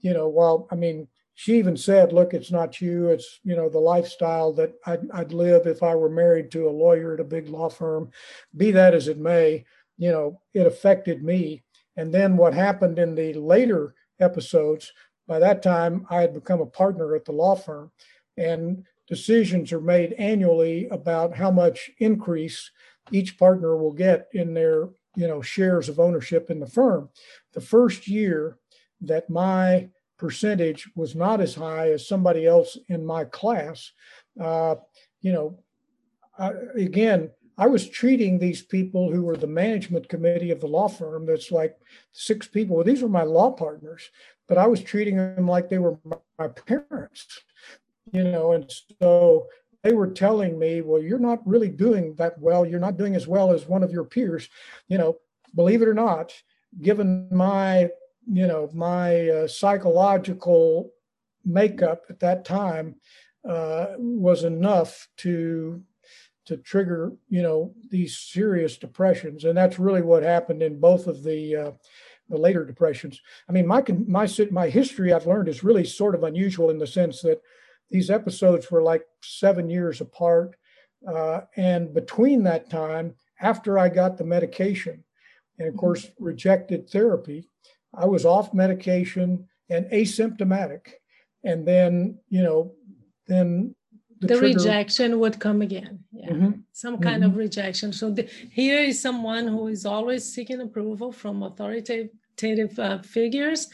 you 0.00 0.14
know, 0.14 0.28
while 0.28 0.68
I 0.70 0.74
mean, 0.74 1.08
she 1.34 1.58
even 1.58 1.76
said, 1.76 2.14
look, 2.14 2.32
it's 2.32 2.50
not 2.50 2.80
you, 2.80 3.08
it's, 3.08 3.40
you 3.44 3.54
know, 3.56 3.68
the 3.68 3.78
lifestyle 3.78 4.54
that 4.54 4.72
I'd, 4.86 5.10
I'd 5.12 5.32
live 5.34 5.66
if 5.66 5.82
I 5.82 5.94
were 5.94 6.08
married 6.08 6.50
to 6.52 6.66
a 6.66 6.70
lawyer 6.70 7.12
at 7.12 7.20
a 7.20 7.24
big 7.24 7.50
law 7.50 7.68
firm. 7.68 8.10
Be 8.56 8.70
that 8.70 8.94
as 8.94 9.06
it 9.06 9.18
may, 9.18 9.66
you 9.98 10.10
know, 10.10 10.40
it 10.54 10.66
affected 10.66 11.22
me. 11.22 11.62
And 11.98 12.12
then 12.12 12.38
what 12.38 12.54
happened 12.54 12.98
in 12.98 13.14
the 13.14 13.34
later 13.34 13.94
episodes, 14.18 14.92
by 15.26 15.38
that 15.38 15.62
time 15.62 16.06
I 16.10 16.20
had 16.20 16.34
become 16.34 16.60
a 16.60 16.66
partner 16.66 17.14
at 17.14 17.24
the 17.24 17.32
law 17.32 17.54
firm, 17.54 17.90
and 18.36 18.84
decisions 19.08 19.72
are 19.72 19.80
made 19.80 20.12
annually 20.14 20.88
about 20.88 21.36
how 21.36 21.50
much 21.50 21.90
increase 21.98 22.70
each 23.12 23.38
partner 23.38 23.76
will 23.76 23.92
get 23.92 24.28
in 24.32 24.54
their 24.54 24.88
you 25.14 25.26
know 25.26 25.40
shares 25.40 25.88
of 25.88 26.00
ownership 26.00 26.50
in 26.50 26.60
the 26.60 26.66
firm. 26.66 27.08
The 27.52 27.60
first 27.60 28.08
year 28.08 28.58
that 29.00 29.30
my 29.30 29.88
percentage 30.18 30.88
was 30.94 31.14
not 31.14 31.40
as 31.40 31.54
high 31.54 31.92
as 31.92 32.08
somebody 32.08 32.46
else 32.46 32.78
in 32.88 33.04
my 33.04 33.24
class, 33.24 33.92
uh, 34.40 34.76
you 35.20 35.32
know, 35.32 35.58
uh, 36.38 36.52
again, 36.74 37.30
I 37.58 37.66
was 37.66 37.88
treating 37.88 38.38
these 38.38 38.62
people 38.62 39.10
who 39.10 39.22
were 39.22 39.36
the 39.36 39.46
management 39.46 40.08
committee 40.08 40.50
of 40.50 40.60
the 40.60 40.66
law 40.66 40.88
firm 40.88 41.24
that's 41.26 41.50
like 41.50 41.76
six 42.12 42.46
people. 42.46 42.76
Well, 42.76 42.84
these 42.84 43.02
were 43.02 43.08
my 43.08 43.22
law 43.22 43.50
partners, 43.50 44.10
but 44.48 44.58
I 44.58 44.66
was 44.66 44.82
treating 44.82 45.16
them 45.16 45.46
like 45.46 45.68
they 45.68 45.78
were 45.78 45.98
my 46.38 46.48
parents, 46.48 47.40
you 48.12 48.24
know, 48.24 48.52
and 48.52 48.70
so 49.00 49.46
they 49.82 49.92
were 49.92 50.08
telling 50.08 50.58
me, 50.58 50.80
well, 50.80 51.02
you're 51.02 51.18
not 51.18 51.46
really 51.46 51.68
doing 51.68 52.14
that 52.16 52.38
well. 52.40 52.66
You're 52.66 52.80
not 52.80 52.96
doing 52.96 53.14
as 53.14 53.26
well 53.26 53.52
as 53.52 53.66
one 53.66 53.82
of 53.82 53.92
your 53.92 54.04
peers. 54.04 54.48
You 54.88 54.98
know, 54.98 55.16
believe 55.54 55.82
it 55.82 55.88
or 55.88 55.94
not, 55.94 56.32
given 56.80 57.28
my, 57.30 57.90
you 58.26 58.46
know, 58.46 58.68
my 58.74 59.28
uh, 59.28 59.48
psychological 59.48 60.92
makeup 61.44 62.04
at 62.10 62.20
that 62.20 62.44
time 62.44 62.96
uh, 63.48 63.86
was 63.98 64.44
enough 64.44 65.08
to 65.18 65.82
to 66.46 66.56
trigger, 66.56 67.12
you 67.28 67.42
know, 67.42 67.74
these 67.90 68.16
serious 68.16 68.78
depressions. 68.78 69.44
And 69.44 69.58
that's 69.58 69.80
really 69.80 70.02
what 70.02 70.22
happened 70.22 70.62
in 70.62 70.78
both 70.78 71.08
of 71.08 71.24
the 71.24 71.56
uh, 71.56 71.70
the 72.28 72.36
later 72.36 72.64
depressions. 72.64 73.20
I 73.48 73.52
mean, 73.52 73.66
my 73.66 73.84
my 74.06 74.28
my 74.50 74.68
history 74.68 75.12
I've 75.12 75.26
learned 75.26 75.48
is 75.48 75.64
really 75.64 75.84
sort 75.84 76.14
of 76.14 76.24
unusual 76.24 76.70
in 76.70 76.78
the 76.78 76.86
sense 76.86 77.22
that 77.22 77.40
these 77.90 78.10
episodes 78.10 78.70
were 78.70 78.82
like 78.82 79.04
seven 79.22 79.70
years 79.70 80.00
apart, 80.00 80.56
uh, 81.06 81.42
and 81.56 81.94
between 81.94 82.42
that 82.44 82.68
time, 82.68 83.14
after 83.40 83.78
I 83.78 83.88
got 83.88 84.18
the 84.18 84.24
medication, 84.24 85.04
and 85.58 85.68
of 85.68 85.74
mm-hmm. 85.74 85.80
course 85.80 86.10
rejected 86.18 86.90
therapy, 86.90 87.48
I 87.94 88.06
was 88.06 88.24
off 88.24 88.52
medication 88.52 89.46
and 89.70 89.86
asymptomatic, 89.86 90.88
and 91.44 91.66
then 91.66 92.18
you 92.28 92.42
know, 92.42 92.72
then 93.28 93.75
the, 94.20 94.28
the 94.28 94.40
rejection 94.40 95.18
would 95.18 95.38
come 95.38 95.62
again 95.62 95.98
yeah 96.12 96.30
mm-hmm. 96.30 96.50
some 96.72 96.98
kind 96.98 97.22
mm-hmm. 97.22 97.32
of 97.32 97.36
rejection 97.36 97.92
so 97.92 98.10
the, 98.10 98.28
here 98.50 98.80
is 98.80 99.00
someone 99.00 99.46
who 99.46 99.68
is 99.68 99.84
always 99.84 100.24
seeking 100.24 100.60
approval 100.60 101.12
from 101.12 101.42
authoritative 101.42 102.78
uh, 102.78 102.98
figures 103.02 103.68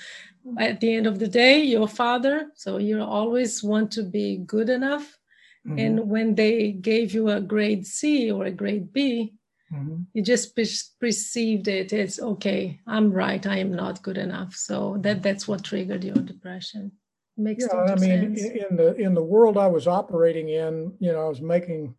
at 0.58 0.80
the 0.80 0.94
end 0.94 1.06
of 1.06 1.18
the 1.18 1.28
day 1.28 1.62
your 1.62 1.86
father 1.86 2.48
so 2.54 2.78
you 2.78 3.00
always 3.00 3.62
want 3.62 3.90
to 3.90 4.02
be 4.02 4.38
good 4.38 4.68
enough 4.68 5.18
mm-hmm. 5.66 5.78
and 5.78 6.08
when 6.08 6.34
they 6.34 6.72
gave 6.72 7.14
you 7.14 7.28
a 7.30 7.40
grade 7.40 7.86
c 7.86 8.30
or 8.30 8.44
a 8.46 8.50
grade 8.50 8.92
b 8.92 9.32
mm-hmm. 9.72 9.98
you 10.12 10.22
just 10.22 10.56
per- 10.56 10.64
perceived 11.00 11.68
it 11.68 11.92
as 11.92 12.18
okay 12.18 12.80
i'm 12.88 13.12
right 13.12 13.46
i 13.46 13.56
am 13.56 13.72
not 13.72 14.02
good 14.02 14.18
enough 14.18 14.54
so 14.54 14.96
that 15.00 15.22
that's 15.22 15.46
what 15.46 15.62
triggered 15.62 16.02
your 16.02 16.16
depression 16.16 16.90
makes 17.36 17.66
yeah, 17.66 17.80
I 17.80 17.94
mean, 17.96 18.36
sense. 18.36 18.64
in 18.68 18.76
the 18.76 18.94
in 18.96 19.14
the 19.14 19.22
world 19.22 19.56
I 19.56 19.66
was 19.66 19.86
operating 19.86 20.48
in, 20.48 20.94
you 20.98 21.12
know, 21.12 21.26
I 21.26 21.28
was 21.28 21.40
making 21.40 21.94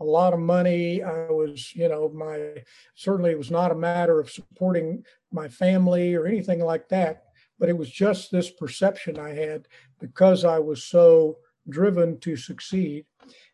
a 0.00 0.04
lot 0.04 0.32
of 0.32 0.40
money. 0.40 1.02
I 1.02 1.28
was, 1.28 1.74
you 1.74 1.88
know, 1.88 2.08
my 2.08 2.62
certainly 2.94 3.32
it 3.32 3.38
was 3.38 3.50
not 3.50 3.70
a 3.70 3.76
matter 3.76 4.18
of 4.18 4.30
supporting 4.30 5.04
my 5.30 5.48
family 5.48 6.14
or 6.14 6.26
anything 6.26 6.60
like 6.60 6.88
that, 6.88 7.24
but 7.58 7.68
it 7.68 7.76
was 7.76 7.90
just 7.90 8.30
this 8.30 8.50
perception 8.50 9.18
I 9.18 9.34
had 9.34 9.68
because 9.98 10.44
I 10.44 10.58
was 10.58 10.84
so 10.84 11.38
driven 11.68 12.18
to 12.20 12.36
succeed. 12.36 13.04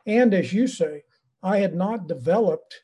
And 0.06 0.32
as 0.32 0.52
you 0.52 0.66
say, 0.68 1.02
I 1.42 1.58
had 1.58 1.74
not 1.74 2.08
developed 2.08 2.82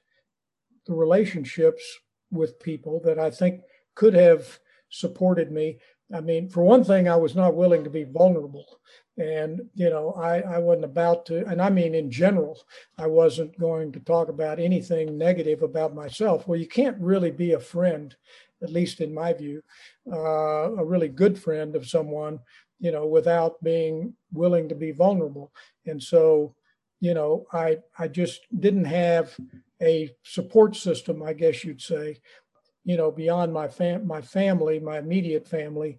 the 0.87 0.95
relationships 0.95 1.83
with 2.31 2.61
people 2.61 3.01
that 3.05 3.19
I 3.19 3.31
think 3.31 3.61
could 3.95 4.15
have 4.15 4.59
supported 4.89 5.53
me. 5.53 5.79
I 6.15 6.21
mean, 6.21 6.49
for 6.49 6.63
one 6.63 6.85
thing, 6.85 7.09
I 7.09 7.17
was 7.17 7.35
not 7.35 7.55
willing 7.55 7.85
to 7.85 7.91
be 7.91 8.05
vulnerable. 8.05 8.81
And, 9.19 9.61
you 9.75 9.91
know, 9.91 10.13
I, 10.13 10.41
I 10.41 10.59
wasn't 10.59 10.87
about 10.87 11.27
to, 11.27 11.47
and 11.47 11.61
I 11.61 11.69
mean, 11.69 11.95
in 11.95 12.11
general, 12.11 12.59
I 12.99 13.07
wasn't 13.07 13.59
going 13.59 13.93
to 13.93 14.01
talk 14.01 14.29
about 14.29 14.59
anything 14.59 15.19
negative 15.19 15.63
about 15.63 15.95
myself. 15.95 16.49
Well, 16.49 16.59
you 16.59 16.67
can't 16.67 16.99
really 16.99 17.31
be 17.31 17.53
a 17.53 17.61
friend, 17.61 18.15
at 18.63 18.73
least 18.73 19.01
in 19.01 19.13
my 19.13 19.33
view, 19.33 19.63
uh, 20.11 20.73
a 20.77 20.85
really 20.85 21.09
good 21.09 21.39
friend 21.39 21.77
of 21.77 21.89
someone 21.89 22.41
you 22.83 22.91
know, 22.91 23.07
without 23.07 23.63
being 23.63 24.13
willing 24.33 24.69
to 24.69 24.75
be 24.75 24.91
vulnerable. 24.91 25.53
And 25.87 26.03
so, 26.03 26.55
you 27.01 27.15
know, 27.15 27.47
I 27.53 27.79
I 27.97 28.09
just 28.09 28.41
didn't 28.59 28.87
have 28.87 29.35
a 29.81 30.11
support 30.25 30.75
system, 30.77 31.23
I 31.23 31.33
guess 31.33 31.65
you'd 31.65 31.81
say, 31.81 32.21
you 32.85 32.97
know, 32.97 33.11
beyond 33.11 33.53
my 33.53 33.69
fam 33.69 34.07
my 34.07 34.21
family, 34.21 34.79
my 34.81 34.99
immediate 34.99 35.47
family. 35.47 35.99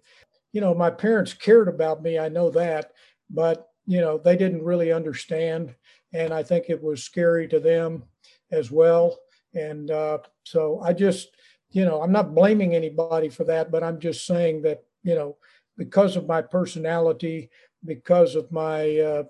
You 0.52 0.60
know, 0.60 0.74
my 0.74 0.90
parents 0.90 1.34
cared 1.34 1.68
about 1.68 2.02
me, 2.02 2.18
I 2.18 2.28
know 2.28 2.50
that, 2.50 2.92
but 3.30 3.68
you 3.86 4.00
know, 4.00 4.18
they 4.18 4.36
didn't 4.36 4.62
really 4.62 4.92
understand. 4.92 5.74
And 6.12 6.32
I 6.32 6.42
think 6.42 6.66
it 6.68 6.82
was 6.82 7.02
scary 7.02 7.48
to 7.48 7.60
them 7.60 8.04
as 8.50 8.70
well. 8.70 9.18
And 9.54 9.90
uh, 9.90 10.18
so 10.44 10.80
I 10.80 10.92
just, 10.92 11.36
you 11.70 11.84
know, 11.84 12.00
I'm 12.00 12.12
not 12.12 12.34
blaming 12.34 12.74
anybody 12.74 13.28
for 13.28 13.44
that, 13.44 13.70
but 13.70 13.82
I'm 13.82 13.98
just 13.98 14.26
saying 14.26 14.62
that, 14.62 14.84
you 15.02 15.14
know, 15.14 15.36
because 15.76 16.16
of 16.16 16.26
my 16.26 16.40
personality, 16.40 17.50
because 17.84 18.36
of 18.36 18.50
my 18.52 18.98
uh, 18.98 19.24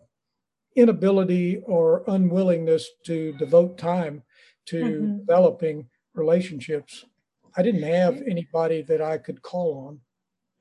inability 0.76 1.62
or 1.64 2.04
unwillingness 2.06 2.88
to 3.04 3.32
devote 3.32 3.78
time 3.78 4.22
to 4.66 4.84
mm-hmm. 4.84 5.18
developing 5.18 5.86
relationships, 6.14 7.04
I 7.56 7.62
didn't 7.62 7.82
have 7.82 8.22
anybody 8.28 8.82
that 8.82 9.00
I 9.00 9.18
could 9.18 9.42
call 9.42 9.86
on. 9.88 10.00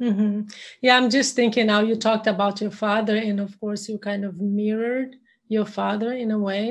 Mm-hmm. 0.07 0.41
Yeah, 0.81 0.97
I'm 0.97 1.09
just 1.09 1.35
thinking 1.35 1.67
now 1.67 1.81
you 1.81 1.95
talked 1.95 2.27
about 2.27 2.61
your 2.61 2.71
father, 2.71 3.15
and 3.15 3.39
of 3.39 3.59
course, 3.59 3.87
you 3.87 3.97
kind 3.97 4.25
of 4.25 4.39
mirrored 4.39 5.15
your 5.47 5.65
father 5.65 6.13
in 6.13 6.31
a 6.31 6.39
way. 6.39 6.67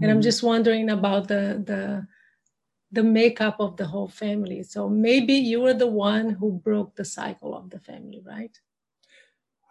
And 0.00 0.08
mm-hmm. 0.08 0.10
I'm 0.10 0.22
just 0.22 0.42
wondering 0.42 0.90
about 0.90 1.28
the, 1.28 1.62
the, 1.64 2.06
the 2.90 3.02
makeup 3.02 3.56
of 3.60 3.76
the 3.76 3.86
whole 3.86 4.08
family. 4.08 4.62
So 4.62 4.88
maybe 4.88 5.34
you 5.34 5.60
were 5.60 5.74
the 5.74 5.86
one 5.86 6.30
who 6.30 6.52
broke 6.52 6.96
the 6.96 7.04
cycle 7.04 7.56
of 7.56 7.70
the 7.70 7.78
family, 7.80 8.22
right? 8.24 8.56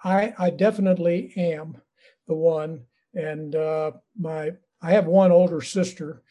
I, 0.04 0.34
I 0.38 0.50
definitely 0.50 1.34
am 1.38 1.82
the 2.28 2.36
one. 2.36 2.86
And 3.14 3.56
uh, 3.56 3.92
my 4.18 4.54
I 4.82 4.92
have 4.94 5.06
one 5.06 5.32
older 5.32 5.62
sister. 5.62 6.24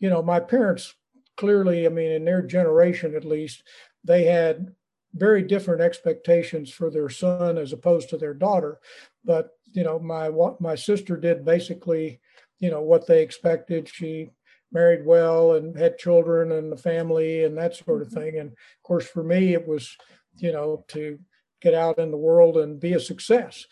You 0.00 0.10
know, 0.10 0.22
my 0.22 0.40
parents 0.40 0.94
clearly, 1.36 1.86
I 1.86 1.90
mean, 1.90 2.12
in 2.12 2.24
their 2.24 2.42
generation 2.42 3.14
at 3.14 3.24
least, 3.24 3.62
they 4.04 4.24
had 4.24 4.74
very 5.14 5.42
different 5.42 5.80
expectations 5.80 6.70
for 6.70 6.90
their 6.90 7.08
son 7.08 7.58
as 7.58 7.72
opposed 7.72 8.10
to 8.10 8.18
their 8.18 8.34
daughter. 8.34 8.78
But 9.24 9.50
you 9.72 9.84
know, 9.84 9.98
my 9.98 10.30
my 10.60 10.74
sister 10.74 11.16
did 11.16 11.44
basically, 11.44 12.20
you 12.58 12.70
know, 12.70 12.82
what 12.82 13.06
they 13.06 13.22
expected. 13.22 13.88
She 13.88 14.30
married 14.72 15.06
well 15.06 15.52
and 15.52 15.76
had 15.76 15.98
children 15.98 16.52
and 16.52 16.72
a 16.72 16.76
family 16.76 17.44
and 17.44 17.56
that 17.56 17.76
sort 17.76 18.02
of 18.02 18.08
mm-hmm. 18.08 18.20
thing. 18.20 18.38
And 18.38 18.50
of 18.50 18.82
course, 18.82 19.06
for 19.06 19.22
me, 19.22 19.54
it 19.54 19.66
was, 19.66 19.96
you 20.38 20.52
know, 20.52 20.84
to 20.88 21.18
get 21.60 21.74
out 21.74 21.98
in 21.98 22.10
the 22.10 22.16
world 22.16 22.56
and 22.56 22.80
be 22.80 22.94
a 22.94 23.00
success. 23.00 23.64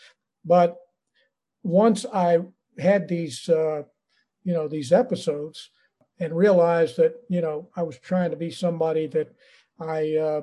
But 0.44 0.76
once 1.62 2.04
I 2.12 2.38
had 2.78 3.08
these, 3.08 3.48
uh, 3.48 3.82
you 4.44 4.52
know, 4.52 4.68
these 4.68 4.92
episodes 4.92 5.70
and 6.20 6.36
realized 6.36 6.96
that, 6.96 7.14
you 7.28 7.40
know, 7.40 7.68
I 7.76 7.82
was 7.82 7.98
trying 7.98 8.30
to 8.30 8.36
be 8.36 8.50
somebody 8.50 9.06
that 9.08 9.34
I 9.80 10.16
uh, 10.16 10.42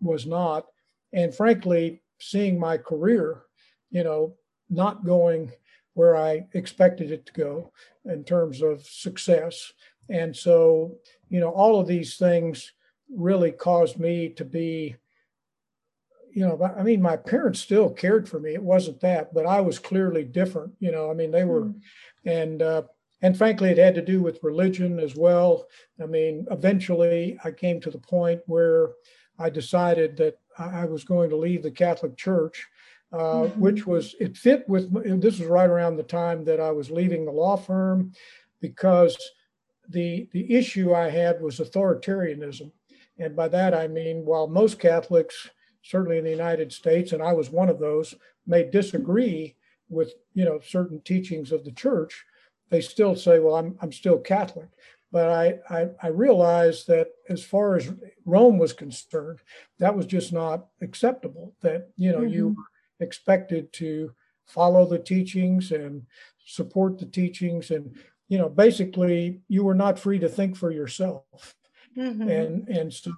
was 0.00 0.26
not. 0.26 0.66
And 1.12 1.34
frankly, 1.34 2.02
seeing 2.18 2.58
my 2.58 2.76
career, 2.76 3.42
you 3.90 4.04
know, 4.04 4.34
not 4.68 5.04
going 5.04 5.52
where 5.94 6.16
I 6.16 6.46
expected 6.54 7.10
it 7.10 7.26
to 7.26 7.32
go 7.32 7.72
in 8.04 8.24
terms 8.24 8.62
of 8.62 8.86
success. 8.86 9.72
And 10.08 10.36
so, 10.36 10.96
you 11.28 11.40
know, 11.40 11.50
all 11.50 11.80
of 11.80 11.86
these 11.86 12.16
things 12.16 12.72
really 13.12 13.50
caused 13.50 13.98
me 13.98 14.28
to 14.30 14.44
be, 14.44 14.96
you 16.32 16.46
know, 16.46 16.62
I 16.78 16.82
mean, 16.84 17.02
my 17.02 17.16
parents 17.16 17.60
still 17.60 17.90
cared 17.90 18.28
for 18.28 18.38
me. 18.38 18.54
It 18.54 18.62
wasn't 18.62 19.00
that, 19.00 19.34
but 19.34 19.46
I 19.46 19.60
was 19.60 19.80
clearly 19.80 20.24
different. 20.24 20.74
You 20.78 20.92
know, 20.92 21.10
I 21.10 21.14
mean, 21.14 21.32
they 21.32 21.44
were, 21.44 21.62
mm. 21.62 21.80
and, 22.24 22.62
uh, 22.62 22.82
and 23.22 23.36
frankly, 23.36 23.70
it 23.70 23.78
had 23.78 23.94
to 23.94 24.02
do 24.02 24.22
with 24.22 24.42
religion 24.42 24.98
as 24.98 25.14
well. 25.14 25.66
I 26.02 26.06
mean, 26.06 26.46
eventually 26.50 27.38
I 27.44 27.50
came 27.50 27.80
to 27.80 27.90
the 27.90 27.98
point 27.98 28.40
where 28.46 28.90
I 29.38 29.50
decided 29.50 30.16
that 30.18 30.38
I 30.58 30.84
was 30.84 31.04
going 31.04 31.30
to 31.30 31.36
leave 31.36 31.62
the 31.62 31.70
Catholic 31.70 32.16
Church, 32.16 32.66
uh, 33.12 33.16
mm-hmm. 33.16 33.60
which 33.60 33.86
was, 33.86 34.14
it 34.20 34.36
fit 34.36 34.68
with, 34.68 34.92
this 35.20 35.38
was 35.38 35.48
right 35.48 35.68
around 35.68 35.96
the 35.96 36.02
time 36.02 36.44
that 36.44 36.60
I 36.60 36.70
was 36.70 36.90
leaving 36.90 37.24
the 37.24 37.32
law 37.32 37.56
firm 37.56 38.12
because 38.60 39.16
the, 39.88 40.28
the 40.32 40.54
issue 40.54 40.94
I 40.94 41.08
had 41.10 41.40
was 41.40 41.58
authoritarianism. 41.58 42.70
And 43.18 43.36
by 43.36 43.48
that 43.48 43.74
I 43.74 43.86
mean, 43.86 44.24
while 44.24 44.46
most 44.46 44.78
Catholics, 44.78 45.48
certainly 45.82 46.18
in 46.18 46.24
the 46.24 46.30
United 46.30 46.72
States, 46.72 47.12
and 47.12 47.22
I 47.22 47.32
was 47.32 47.50
one 47.50 47.68
of 47.68 47.78
those, 47.78 48.14
may 48.46 48.68
disagree 48.68 49.56
with 49.90 50.14
you 50.34 50.44
know 50.44 50.60
certain 50.64 51.00
teachings 51.02 51.52
of 51.52 51.64
the 51.64 51.72
church, 51.72 52.24
they 52.70 52.80
still 52.80 53.14
say, 53.14 53.38
"Well, 53.38 53.56
I'm 53.56 53.76
I'm 53.80 53.92
still 53.92 54.18
Catholic." 54.18 54.68
But 55.12 55.30
I, 55.30 55.58
I, 55.68 55.88
I 56.04 56.06
realized 56.08 56.86
that 56.86 57.08
as 57.28 57.42
far 57.42 57.76
as 57.76 57.92
Rome 58.24 58.58
was 58.58 58.72
concerned, 58.72 59.40
that 59.80 59.96
was 59.96 60.06
just 60.06 60.32
not 60.32 60.66
acceptable. 60.80 61.54
That 61.62 61.90
you 61.96 62.12
know 62.12 62.20
mm-hmm. 62.20 62.34
you 62.34 62.48
were 62.48 63.04
expected 63.04 63.72
to 63.74 64.12
follow 64.46 64.86
the 64.86 64.98
teachings 64.98 65.72
and 65.72 66.06
support 66.46 66.98
the 66.98 67.06
teachings, 67.06 67.70
and 67.72 67.96
you 68.28 68.38
know 68.38 68.48
basically 68.48 69.40
you 69.48 69.64
were 69.64 69.74
not 69.74 69.98
free 69.98 70.18
to 70.20 70.28
think 70.28 70.56
for 70.56 70.70
yourself. 70.70 71.56
Mm-hmm. 71.96 72.28
And 72.28 72.68
and 72.68 72.92
so 72.92 73.12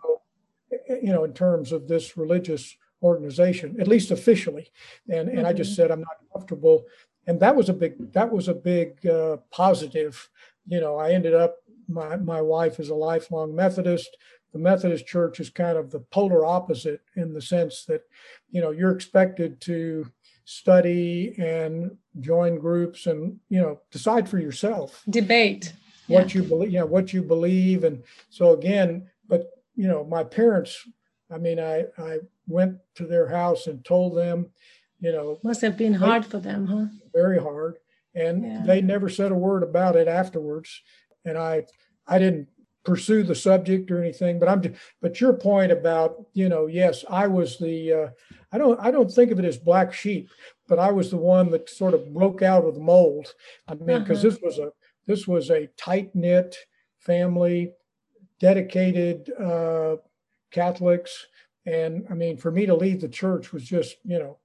you 0.88 1.12
know 1.12 1.24
in 1.24 1.34
terms 1.34 1.72
of 1.72 1.88
this 1.88 2.16
religious 2.16 2.74
organization, 3.02 3.78
at 3.80 3.88
least 3.88 4.10
officially, 4.10 4.70
and 5.08 5.28
and 5.28 5.38
mm-hmm. 5.38 5.46
I 5.46 5.52
just 5.52 5.72
mm-hmm. 5.72 5.82
said 5.82 5.90
I'm 5.90 6.00
not 6.00 6.32
comfortable, 6.32 6.86
and 7.26 7.40
that 7.40 7.56
was 7.56 7.68
a 7.68 7.74
big 7.74 8.12
that 8.12 8.30
was 8.30 8.48
a 8.48 8.54
big 8.54 9.06
uh, 9.06 9.38
positive. 9.50 10.28
You 10.66 10.80
know, 10.80 10.96
I 10.96 11.12
ended 11.12 11.34
up 11.34 11.56
my, 11.88 12.16
my 12.16 12.40
wife 12.40 12.80
is 12.80 12.88
a 12.88 12.94
lifelong 12.94 13.54
Methodist. 13.54 14.16
The 14.52 14.58
Methodist 14.58 15.06
Church 15.06 15.40
is 15.40 15.50
kind 15.50 15.78
of 15.78 15.90
the 15.90 16.00
polar 16.00 16.44
opposite 16.44 17.00
in 17.16 17.32
the 17.32 17.40
sense 17.40 17.84
that, 17.86 18.02
you 18.50 18.60
know, 18.60 18.70
you're 18.70 18.92
expected 18.92 19.60
to 19.62 20.10
study 20.44 21.34
and 21.38 21.96
join 22.20 22.58
groups 22.58 23.06
and, 23.06 23.38
you 23.48 23.60
know, 23.60 23.80
decide 23.90 24.28
for 24.28 24.38
yourself. 24.38 25.02
Debate. 25.08 25.72
What 26.08 26.34
yeah. 26.34 26.42
you 26.42 26.48
believe, 26.48 26.70
yeah, 26.70 26.82
what 26.82 27.12
you 27.12 27.22
believe. 27.22 27.84
And 27.84 28.02
so 28.28 28.52
again, 28.52 29.08
but 29.28 29.50
you 29.74 29.88
know, 29.88 30.04
my 30.04 30.24
parents, 30.24 30.86
I 31.30 31.38
mean, 31.38 31.58
I, 31.58 31.84
I 31.96 32.18
went 32.46 32.76
to 32.96 33.06
their 33.06 33.28
house 33.28 33.66
and 33.66 33.84
told 33.84 34.16
them, 34.16 34.50
you 35.02 35.12
know, 35.12 35.38
must 35.42 35.60
have 35.60 35.76
been 35.76 35.94
hard 35.94 36.24
for 36.24 36.38
them, 36.38 36.66
huh? 36.66 36.86
Very 37.12 37.38
hard. 37.38 37.76
And 38.14 38.44
yeah. 38.44 38.62
they 38.64 38.80
never 38.80 39.08
said 39.08 39.32
a 39.32 39.34
word 39.34 39.62
about 39.62 39.96
it 39.96 40.08
afterwards 40.08 40.80
and 41.24 41.36
I 41.38 41.64
I 42.06 42.18
didn't 42.18 42.48
pursue 42.84 43.22
the 43.22 43.34
subject 43.34 43.90
or 43.92 44.02
anything 44.02 44.40
but 44.40 44.48
i'm 44.48 44.60
just, 44.60 44.74
but 45.00 45.20
your 45.20 45.32
point 45.32 45.70
about 45.70 46.26
you 46.32 46.48
know 46.48 46.66
yes 46.66 47.04
i 47.08 47.28
was 47.28 47.56
the 47.58 47.92
uh, 47.92 48.08
i 48.50 48.58
don't 48.58 48.78
i 48.80 48.90
don't 48.90 49.10
think 49.10 49.30
of 49.30 49.38
it 49.38 49.44
as 49.44 49.56
black 49.56 49.92
sheep 49.92 50.28
but 50.66 50.80
i 50.80 50.90
was 50.90 51.08
the 51.08 51.16
one 51.16 51.48
that 51.48 51.70
sort 51.70 51.94
of 51.94 52.12
broke 52.12 52.42
out 52.42 52.64
of 52.64 52.74
the 52.74 52.80
mold 52.80 53.34
i 53.68 53.74
mean 53.74 54.00
because 54.00 54.24
uh-huh. 54.24 54.30
this 54.30 54.40
was 54.42 54.58
a 54.58 54.72
this 55.06 55.28
was 55.28 55.50
a 55.50 55.68
tight 55.76 56.12
knit 56.14 56.56
family 56.98 57.72
dedicated 58.40 59.30
uh, 59.38 59.94
catholics 60.50 61.26
and 61.66 62.04
i 62.10 62.14
mean 62.14 62.36
for 62.36 62.50
me 62.50 62.66
to 62.66 62.74
leave 62.74 63.00
the 63.00 63.08
church 63.08 63.52
was 63.52 63.62
just 63.62 63.94
you 64.04 64.18
know 64.18 64.38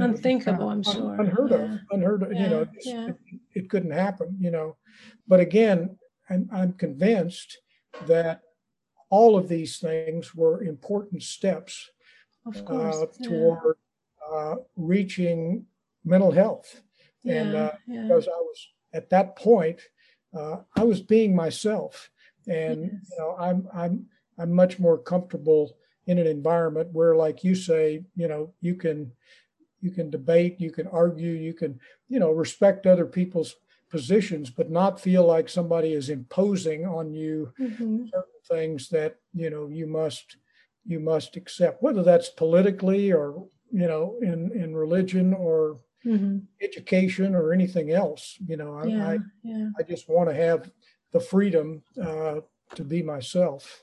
uh, 0.00 0.04
unthinkable, 0.04 0.68
I'm 0.68 0.82
sure. 0.82 1.20
Unheard 1.20 1.50
yeah. 1.50 1.56
of, 1.56 1.80
unheard 1.90 2.22
of. 2.22 2.32
Yeah. 2.32 2.42
You 2.42 2.48
know, 2.50 2.66
yeah. 2.82 3.08
it, 3.08 3.16
it, 3.54 3.70
couldn't 3.70 3.92
happen. 3.92 4.36
You 4.40 4.50
know, 4.50 4.76
but 5.26 5.40
again, 5.40 5.98
I'm, 6.28 6.48
I'm 6.52 6.72
convinced 6.72 7.58
that 8.06 8.42
all 9.10 9.36
of 9.36 9.48
these 9.48 9.78
things 9.78 10.34
were 10.34 10.62
important 10.62 11.22
steps 11.22 11.90
uh, 12.46 13.06
toward 13.22 13.76
uh, 14.32 14.56
reaching 14.76 15.66
mental 16.04 16.32
health. 16.32 16.82
and 17.24 17.54
uh, 17.56 17.72
because 17.86 18.28
I 18.28 18.38
was 18.38 18.68
at 18.92 19.10
that 19.10 19.36
point, 19.36 19.80
uh, 20.36 20.58
I 20.76 20.84
was 20.84 21.00
being 21.00 21.34
myself, 21.34 22.10
and 22.46 22.84
yes. 22.84 22.92
you 23.10 23.18
know, 23.18 23.36
I'm 23.38 23.68
I'm 23.74 24.06
I'm 24.38 24.52
much 24.52 24.78
more 24.78 24.98
comfortable 24.98 25.76
in 26.06 26.18
an 26.18 26.26
environment 26.26 26.90
where, 26.92 27.16
like 27.16 27.42
you 27.42 27.54
say, 27.54 28.04
you 28.14 28.28
know, 28.28 28.52
you 28.60 28.74
can 28.74 29.12
you 29.80 29.90
can 29.90 30.10
debate, 30.10 30.60
you 30.60 30.70
can 30.70 30.86
argue, 30.88 31.32
you 31.32 31.54
can 31.54 31.78
you 32.08 32.18
know 32.18 32.30
respect 32.30 32.86
other 32.86 33.06
people's 33.06 33.56
positions, 33.90 34.50
but 34.50 34.70
not 34.70 35.00
feel 35.00 35.24
like 35.24 35.48
somebody 35.48 35.92
is 35.92 36.10
imposing 36.10 36.84
on 36.84 37.12
you 37.12 37.52
mm-hmm. 37.60 38.04
certain 38.06 38.40
things 38.48 38.88
that 38.88 39.16
you 39.34 39.50
know 39.50 39.68
you 39.68 39.86
must 39.86 40.36
you 40.84 41.00
must 41.00 41.36
accept, 41.36 41.82
whether 41.82 42.02
that's 42.02 42.28
politically 42.30 43.12
or 43.12 43.46
you 43.70 43.86
know 43.86 44.16
in 44.22 44.52
in 44.52 44.74
religion 44.74 45.34
or 45.34 45.78
mm-hmm. 46.04 46.38
education 46.62 47.34
or 47.34 47.52
anything 47.52 47.90
else. 47.90 48.36
You 48.46 48.56
know, 48.56 48.74
I 48.74 48.86
yeah, 48.86 49.08
I, 49.08 49.18
yeah. 49.42 49.68
I, 49.78 49.82
just 49.82 50.08
want 50.08 50.28
to 50.28 50.34
have 50.34 50.70
the 51.12 51.20
freedom 51.20 51.82
uh, 52.02 52.40
to 52.74 52.84
be 52.84 53.02
myself. 53.02 53.82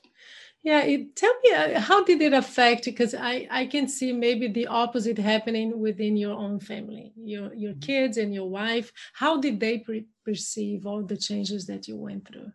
Yeah, 0.64 0.80
it, 0.80 1.14
tell 1.14 1.34
me 1.44 1.52
uh, 1.52 1.78
how 1.78 2.04
did 2.04 2.22
it 2.22 2.32
affect? 2.32 2.86
Because 2.86 3.14
I 3.14 3.46
I 3.50 3.66
can 3.66 3.86
see 3.86 4.12
maybe 4.12 4.48
the 4.48 4.66
opposite 4.66 5.18
happening 5.18 5.78
within 5.78 6.16
your 6.16 6.32
own 6.32 6.58
family, 6.58 7.12
your 7.16 7.52
your 7.52 7.72
mm-hmm. 7.72 7.80
kids 7.80 8.16
and 8.16 8.32
your 8.32 8.48
wife. 8.48 8.90
How 9.12 9.38
did 9.38 9.60
they 9.60 9.78
pre- 9.78 10.06
perceive 10.24 10.86
all 10.86 11.02
the 11.02 11.18
changes 11.18 11.66
that 11.66 11.86
you 11.86 11.98
went 11.98 12.26
through? 12.26 12.50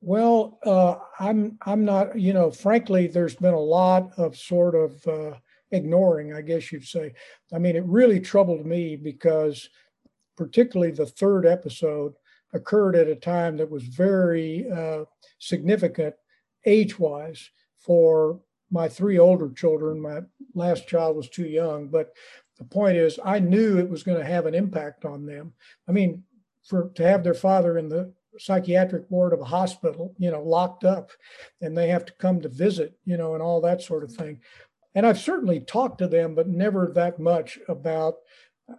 Well, 0.00 0.58
uh, 0.64 0.96
I'm 1.20 1.58
I'm 1.66 1.84
not. 1.84 2.18
You 2.18 2.32
know, 2.32 2.50
frankly, 2.50 3.06
there's 3.06 3.36
been 3.36 3.52
a 3.52 3.60
lot 3.60 4.12
of 4.16 4.34
sort 4.34 4.74
of 4.74 5.06
uh, 5.06 5.36
ignoring, 5.72 6.32
I 6.32 6.40
guess 6.40 6.72
you'd 6.72 6.88
say. 6.88 7.12
I 7.52 7.58
mean, 7.58 7.76
it 7.76 7.84
really 7.84 8.18
troubled 8.18 8.64
me 8.64 8.96
because, 8.96 9.68
particularly 10.38 10.92
the 10.92 11.04
third 11.04 11.44
episode, 11.44 12.14
occurred 12.54 12.96
at 12.96 13.08
a 13.08 13.14
time 13.14 13.58
that 13.58 13.70
was 13.70 13.82
very 13.82 14.66
uh, 14.70 15.04
significant 15.38 16.14
age 16.66 16.98
wise 16.98 17.50
for 17.78 18.40
my 18.70 18.88
three 18.88 19.18
older 19.18 19.50
children. 19.50 20.00
My 20.00 20.20
last 20.54 20.88
child 20.88 21.16
was 21.16 21.28
too 21.28 21.46
young, 21.46 21.88
but 21.88 22.12
the 22.58 22.64
point 22.64 22.96
is, 22.96 23.18
I 23.24 23.38
knew 23.38 23.78
it 23.78 23.88
was 23.88 24.02
going 24.02 24.18
to 24.18 24.24
have 24.24 24.46
an 24.46 24.54
impact 24.54 25.04
on 25.04 25.26
them. 25.26 25.52
I 25.88 25.92
mean, 25.92 26.22
for 26.64 26.90
to 26.94 27.06
have 27.06 27.22
their 27.22 27.34
father 27.34 27.78
in 27.78 27.88
the 27.88 28.12
psychiatric 28.38 29.04
ward 29.10 29.32
of 29.32 29.40
a 29.40 29.44
hospital, 29.44 30.14
you 30.18 30.30
know, 30.30 30.42
locked 30.42 30.84
up, 30.84 31.10
and 31.60 31.76
they 31.76 31.88
have 31.88 32.04
to 32.06 32.12
come 32.14 32.40
to 32.40 32.48
visit, 32.48 32.98
you 33.04 33.16
know, 33.16 33.34
and 33.34 33.42
all 33.42 33.60
that 33.60 33.82
sort 33.82 34.02
of 34.02 34.12
thing. 34.12 34.40
And 34.94 35.06
I've 35.06 35.18
certainly 35.18 35.60
talked 35.60 35.98
to 35.98 36.08
them, 36.08 36.34
but 36.34 36.48
never 36.48 36.90
that 36.94 37.18
much 37.18 37.58
about 37.68 38.14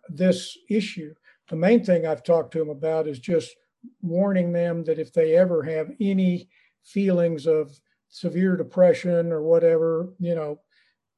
this 0.09 0.57
issue. 0.69 1.13
The 1.49 1.55
main 1.55 1.83
thing 1.83 2.05
I've 2.07 2.23
talked 2.23 2.53
to 2.53 2.59
them 2.59 2.69
about 2.69 3.07
is 3.07 3.19
just 3.19 3.55
warning 4.01 4.51
them 4.51 4.83
that 4.85 4.99
if 4.99 5.13
they 5.13 5.35
ever 5.35 5.63
have 5.63 5.91
any 5.99 6.49
feelings 6.85 7.45
of 7.47 7.77
severe 8.09 8.55
depression 8.55 9.31
or 9.31 9.41
whatever, 9.41 10.13
you 10.19 10.35
know, 10.35 10.59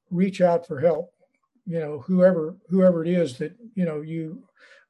reach 0.10 0.42
out 0.42 0.66
for 0.66 0.80
help. 0.80 1.14
You 1.66 1.80
know, 1.80 2.00
whoever 2.00 2.56
whoever 2.70 3.04
it 3.04 3.10
is 3.10 3.38
that 3.40 3.54
you 3.76 3.86
know 3.86 4.02
you 4.02 4.44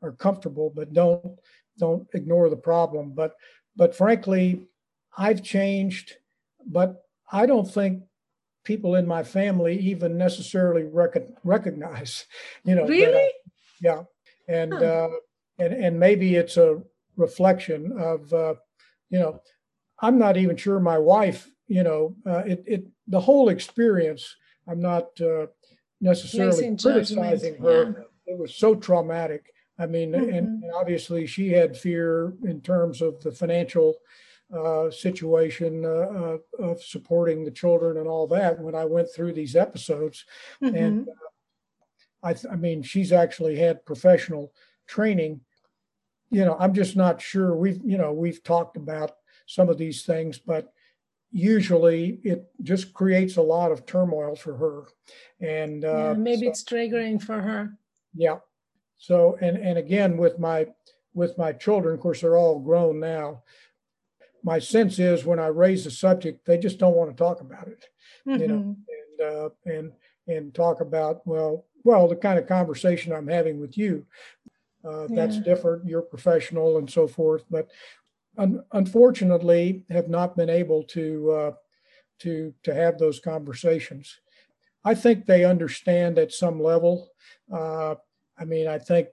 are 0.03 0.11
comfortable, 0.11 0.71
but 0.73 0.93
don't 0.93 1.37
don't 1.77 2.07
ignore 2.13 2.49
the 2.49 2.55
problem. 2.55 3.13
But 3.13 3.33
but 3.75 3.95
frankly, 3.95 4.61
I've 5.17 5.43
changed, 5.43 6.17
but 6.65 7.01
I 7.31 7.45
don't 7.47 7.69
think 7.69 8.03
people 8.63 8.95
in 8.95 9.07
my 9.07 9.23
family 9.23 9.79
even 9.79 10.17
necessarily 10.17 10.83
rec- 10.83 11.29
recognize. 11.43 12.25
You 12.63 12.75
know, 12.75 12.85
really, 12.85 13.15
I, 13.15 13.31
yeah, 13.81 14.03
and 14.47 14.73
huh. 14.73 14.79
uh, 14.79 15.09
and 15.57 15.73
and 15.73 15.99
maybe 15.99 16.35
it's 16.35 16.57
a 16.57 16.81
reflection 17.15 17.97
of 17.97 18.31
uh, 18.33 18.55
you 19.09 19.19
know 19.19 19.41
I'm 19.99 20.17
not 20.17 20.37
even 20.37 20.55
sure 20.55 20.79
my 20.79 20.97
wife, 20.97 21.49
you 21.67 21.83
know, 21.83 22.15
uh, 22.25 22.43
it, 22.45 22.63
it, 22.67 22.87
the 23.07 23.19
whole 23.19 23.49
experience, 23.49 24.35
I'm 24.67 24.81
not 24.81 25.19
uh, 25.21 25.47
necessarily 26.01 26.75
criticizing 26.77 27.57
her. 27.57 28.07
Yeah. 28.27 28.33
It 28.33 28.37
was 28.37 28.55
so 28.55 28.75
traumatic. 28.75 29.53
I 29.79 29.85
mean, 29.85 30.11
mm-hmm. 30.11 30.33
and, 30.33 30.63
and, 30.63 30.71
obviously 30.73 31.25
she 31.27 31.49
had 31.49 31.77
fear 31.77 32.33
in 32.43 32.61
terms 32.61 33.01
of 33.01 33.21
the 33.21 33.31
financial 33.31 33.95
uh, 34.53 34.89
situation 34.89 35.85
uh, 35.85 36.37
of 36.59 36.81
supporting 36.81 37.43
the 37.43 37.51
children 37.51 37.97
and 37.97 38.07
all 38.07 38.27
that 38.27 38.59
when 38.59 38.75
I 38.75 38.85
went 38.85 39.09
through 39.13 39.33
these 39.33 39.55
episodes. 39.55 40.25
Mm-hmm. 40.63 40.75
And 40.75 41.09
uh, 41.09 41.11
I, 42.23 42.33
th- 42.33 42.51
I 42.51 42.55
mean, 42.55 42.81
she's 42.81 43.11
actually 43.11 43.57
had 43.57 43.85
professional 43.85 44.51
training. 44.87 45.41
You 46.31 46.45
know, 46.45 46.57
I'm 46.59 46.73
just 46.73 46.95
not 46.95 47.21
sure. 47.21 47.55
We've, 47.55 47.79
you 47.83 47.97
know, 47.97 48.13
we've 48.13 48.43
talked 48.43 48.77
about 48.77 49.11
some 49.47 49.69
of 49.69 49.79
these 49.79 50.03
things, 50.03 50.37
but 50.37 50.71
usually 51.31 52.19
it 52.23 52.45
just 52.61 52.93
creates 52.93 53.37
a 53.37 53.41
lot 53.41 53.71
of 53.71 53.85
turmoil 53.85 54.35
for 54.35 54.55
her. 54.55 54.83
And 55.39 55.83
uh, 55.83 55.87
yeah, 55.87 56.13
maybe 56.13 56.43
so, 56.43 56.49
it's 56.49 56.63
triggering 56.63 57.21
for 57.21 57.41
her. 57.41 57.73
Yeah. 58.13 58.37
So 58.97 59.37
and 59.41 59.57
and 59.57 59.77
again 59.77 60.17
with 60.17 60.37
my 60.37 60.67
with 61.13 61.37
my 61.37 61.51
children, 61.51 61.95
of 61.95 61.99
course, 61.99 62.21
they're 62.21 62.37
all 62.37 62.59
grown 62.59 62.99
now. 62.99 63.43
My 64.43 64.59
sense 64.59 64.99
is 64.99 65.25
when 65.25 65.39
I 65.39 65.47
raise 65.47 65.83
the 65.83 65.91
subject, 65.91 66.45
they 66.45 66.57
just 66.57 66.77
don't 66.77 66.95
want 66.95 67.09
to 67.09 67.15
talk 67.15 67.41
about 67.41 67.67
it, 67.67 67.85
mm-hmm. 68.27 68.41
you 68.41 68.47
know, 68.47 68.55
mm-hmm. 68.55 68.71
and 69.19 69.35
uh, 69.35 69.49
and 69.65 69.91
and 70.27 70.53
talk 70.53 70.81
about 70.81 71.25
well, 71.25 71.65
well, 71.83 72.07
the 72.07 72.15
kind 72.15 72.37
of 72.37 72.47
conversation 72.47 73.13
I'm 73.13 73.27
having 73.27 73.59
with 73.59 73.77
you. 73.77 74.05
Uh, 74.87 75.07
that's 75.09 75.37
yeah. 75.37 75.43
different. 75.43 75.85
You're 75.85 76.01
professional 76.01 76.77
and 76.77 76.89
so 76.89 77.07
forth. 77.07 77.43
But 77.49 77.69
un- 78.37 78.63
unfortunately 78.71 79.83
have 79.89 80.09
not 80.09 80.35
been 80.35 80.49
able 80.49 80.83
to 80.83 81.31
uh, 81.31 81.51
to 82.19 82.53
to 82.63 82.73
have 82.73 82.97
those 82.97 83.19
conversations. 83.19 84.19
I 84.83 84.95
think 84.95 85.25
they 85.25 85.43
understand 85.43 86.17
at 86.17 86.31
some 86.31 86.61
level. 86.61 87.09
Uh, 87.51 87.95
I 88.37 88.45
mean, 88.45 88.67
I 88.67 88.79
think 88.79 89.09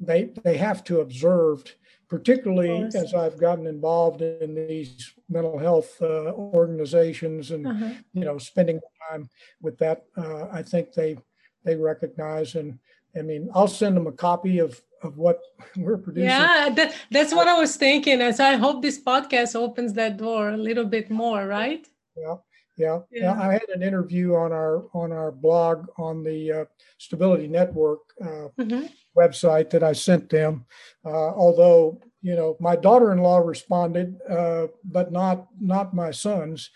they 0.00 0.30
they 0.42 0.56
have 0.56 0.82
to 0.84 1.00
observe, 1.00 1.62
particularly 2.08 2.88
as 2.94 3.14
I've 3.14 3.38
gotten 3.38 3.66
involved 3.66 4.22
in 4.22 4.54
these 4.54 5.12
mental 5.28 5.58
health 5.58 5.96
uh, 6.02 6.32
organizations 6.32 7.50
and 7.50 7.66
uh-huh. 7.66 7.90
you 8.12 8.24
know 8.24 8.38
spending 8.38 8.80
time 9.10 9.28
with 9.60 9.78
that. 9.78 10.04
Uh, 10.16 10.48
I 10.52 10.62
think 10.62 10.92
they 10.92 11.16
they 11.64 11.76
recognize 11.76 12.56
and 12.56 12.78
I 13.16 13.22
mean, 13.22 13.48
I'll 13.54 13.68
send 13.68 13.96
them 13.96 14.06
a 14.06 14.12
copy 14.12 14.58
of 14.58 14.80
of 15.04 15.16
what 15.16 15.40
we're 15.76 15.98
producing. 15.98 16.28
Yeah, 16.28 16.70
that, 16.74 16.94
that's 17.10 17.34
what 17.34 17.48
I 17.48 17.58
was 17.58 17.76
thinking. 17.76 18.20
And 18.20 18.34
so 18.34 18.44
I 18.44 18.56
hope 18.56 18.82
this 18.82 19.02
podcast 19.02 19.54
opens 19.54 19.92
that 19.94 20.16
door 20.16 20.50
a 20.50 20.56
little 20.56 20.84
bit 20.84 21.10
more, 21.10 21.46
right? 21.46 21.86
Yeah. 22.16 22.36
Yeah. 22.76 23.00
yeah. 23.12 23.40
I 23.40 23.52
had 23.52 23.68
an 23.72 23.82
interview 23.82 24.34
on 24.34 24.52
our 24.52 24.86
on 24.94 25.12
our 25.12 25.30
blog 25.30 25.86
on 25.96 26.24
the 26.24 26.52
uh, 26.52 26.64
Stability 26.98 27.46
Network 27.46 28.00
uh, 28.20 28.48
mm-hmm. 28.58 28.86
website 29.16 29.70
that 29.70 29.84
I 29.84 29.92
sent 29.92 30.28
them. 30.28 30.66
Uh, 31.04 31.30
although 31.30 32.00
you 32.20 32.34
know 32.34 32.56
my 32.58 32.74
daughter-in-law 32.74 33.38
responded, 33.38 34.16
uh, 34.28 34.66
but 34.84 35.12
not 35.12 35.46
not 35.60 35.94
my 35.94 36.10
sons 36.10 36.70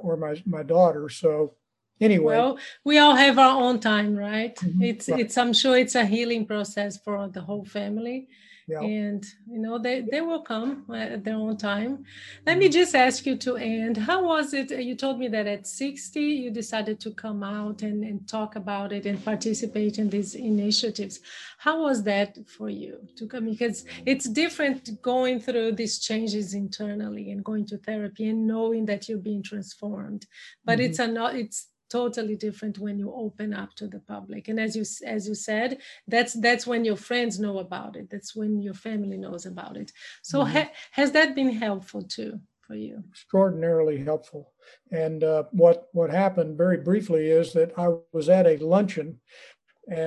or 0.00 0.16
my 0.16 0.42
my 0.46 0.62
daughter. 0.62 1.10
So 1.10 1.54
anyway 2.00 2.36
well 2.36 2.58
we 2.84 2.98
all 2.98 3.14
have 3.14 3.38
our 3.38 3.60
own 3.60 3.78
time 3.78 4.16
right 4.16 4.56
mm-hmm. 4.56 4.82
it's 4.82 5.08
right. 5.08 5.20
it's 5.20 5.38
i'm 5.38 5.52
sure 5.52 5.76
it's 5.76 5.94
a 5.94 6.04
healing 6.04 6.46
process 6.46 6.98
for 6.98 7.28
the 7.28 7.40
whole 7.40 7.64
family 7.64 8.28
yeah. 8.66 8.80
and 8.80 9.24
you 9.48 9.58
know 9.58 9.78
they 9.78 10.04
they 10.10 10.20
will 10.20 10.40
come 10.40 10.84
at 10.94 11.24
their 11.24 11.34
own 11.34 11.56
time 11.56 12.04
let 12.46 12.56
me 12.58 12.66
mm-hmm. 12.66 12.72
just 12.72 12.94
ask 12.94 13.26
you 13.26 13.36
to 13.36 13.56
end 13.56 13.96
how 13.96 14.24
was 14.24 14.54
it 14.54 14.70
you 14.70 14.94
told 14.94 15.18
me 15.18 15.28
that 15.28 15.46
at 15.46 15.66
60 15.66 16.20
you 16.20 16.50
decided 16.50 16.98
to 17.00 17.10
come 17.10 17.42
out 17.42 17.82
and, 17.82 18.04
and 18.04 18.26
talk 18.26 18.56
about 18.56 18.92
it 18.92 19.06
and 19.06 19.22
participate 19.24 19.98
in 19.98 20.08
these 20.08 20.34
initiatives 20.34 21.20
how 21.58 21.82
was 21.82 22.02
that 22.04 22.38
for 22.48 22.68
you 22.70 22.98
to 23.16 23.26
come 23.26 23.44
because 23.44 23.84
it's 24.06 24.28
different 24.28 25.00
going 25.02 25.40
through 25.40 25.72
these 25.72 25.98
changes 25.98 26.54
internally 26.54 27.30
and 27.30 27.44
going 27.44 27.66
to 27.66 27.76
therapy 27.78 28.28
and 28.28 28.46
knowing 28.46 28.86
that 28.86 29.08
you're 29.08 29.18
being 29.18 29.42
transformed 29.42 30.26
but 30.64 30.78
mm-hmm. 30.78 30.86
it's 30.86 30.98
a 30.98 31.06
not 31.06 31.34
it's 31.34 31.68
totally 31.94 32.36
different 32.46 32.78
when 32.84 32.98
you 32.98 33.08
open 33.24 33.54
up 33.62 33.70
to 33.76 33.86
the 33.94 34.00
public. 34.14 34.48
And 34.48 34.58
as 34.66 34.72
you 34.78 34.84
as 35.16 35.22
you 35.28 35.36
said 35.50 35.70
that's 36.12 36.32
that's 36.46 36.66
when 36.70 36.82
your 36.84 37.00
friends 37.08 37.34
know 37.44 37.56
about 37.66 37.92
it. 38.00 38.06
That's 38.10 38.32
when 38.38 38.52
your 38.66 38.78
family 38.86 39.18
knows 39.24 39.44
about 39.46 39.76
it. 39.82 39.92
So 40.22 40.36
mm-hmm. 40.40 40.56
ha- 40.56 40.72
has 40.98 41.12
that 41.12 41.34
been 41.38 41.52
helpful 41.66 42.02
too 42.16 42.32
for 42.66 42.74
you? 42.74 43.04
Extraordinarily 43.10 43.98
helpful. 44.10 44.52
And 44.90 45.22
uh, 45.22 45.44
what 45.62 45.88
what 45.92 46.10
happened 46.10 46.58
very 46.64 46.78
briefly 46.88 47.24
is 47.40 47.52
that 47.52 47.70
i 47.84 47.88
was 48.16 48.28
at 48.28 48.46
a 48.46 48.56
luncheon 48.74 49.20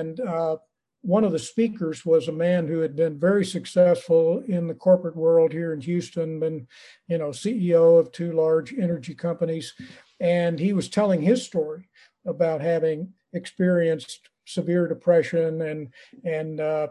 and 0.00 0.20
uh, 0.20 0.56
one 1.02 1.24
of 1.24 1.32
the 1.32 1.38
speakers 1.38 2.04
was 2.04 2.26
a 2.26 2.32
man 2.48 2.66
who 2.66 2.80
had 2.80 2.96
been 2.96 3.18
very 3.18 3.44
successful 3.44 4.42
in 4.48 4.66
the 4.66 4.74
corporate 4.74 5.16
world 5.16 5.52
here 5.52 5.72
in 5.72 5.80
Houston, 5.80 6.40
been, 6.40 6.66
you 7.06 7.18
know, 7.18 7.30
CEO 7.30 7.98
of 7.98 8.10
two 8.10 8.32
large 8.32 8.74
energy 8.74 9.14
companies. 9.14 9.74
And 10.20 10.58
he 10.58 10.72
was 10.72 10.88
telling 10.88 11.22
his 11.22 11.44
story 11.44 11.88
about 12.26 12.60
having 12.60 13.12
experienced 13.32 14.28
severe 14.44 14.88
depression 14.88 15.62
and 15.62 15.88
and 16.24 16.60
uh, 16.60 16.88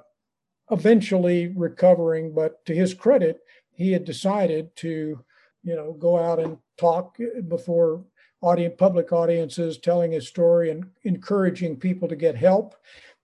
eventually 0.71 1.54
recovering. 1.56 2.33
But 2.33 2.63
to 2.65 2.75
his 2.75 2.93
credit, 2.93 3.39
he 3.71 3.91
had 3.91 4.06
decided 4.06 4.75
to, 4.77 5.23
you 5.63 5.75
know, 5.75 5.93
go 5.93 6.17
out 6.17 6.39
and 6.39 6.58
talk 6.77 7.17
before 7.47 8.04
audience, 8.41 8.75
public 8.77 9.12
audiences, 9.12 9.77
telling 9.77 10.12
his 10.12 10.27
story 10.27 10.69
and 10.69 10.85
encouraging 11.04 11.77
people 11.77 12.08
to 12.08 12.15
get 12.15 12.35
help, 12.35 12.75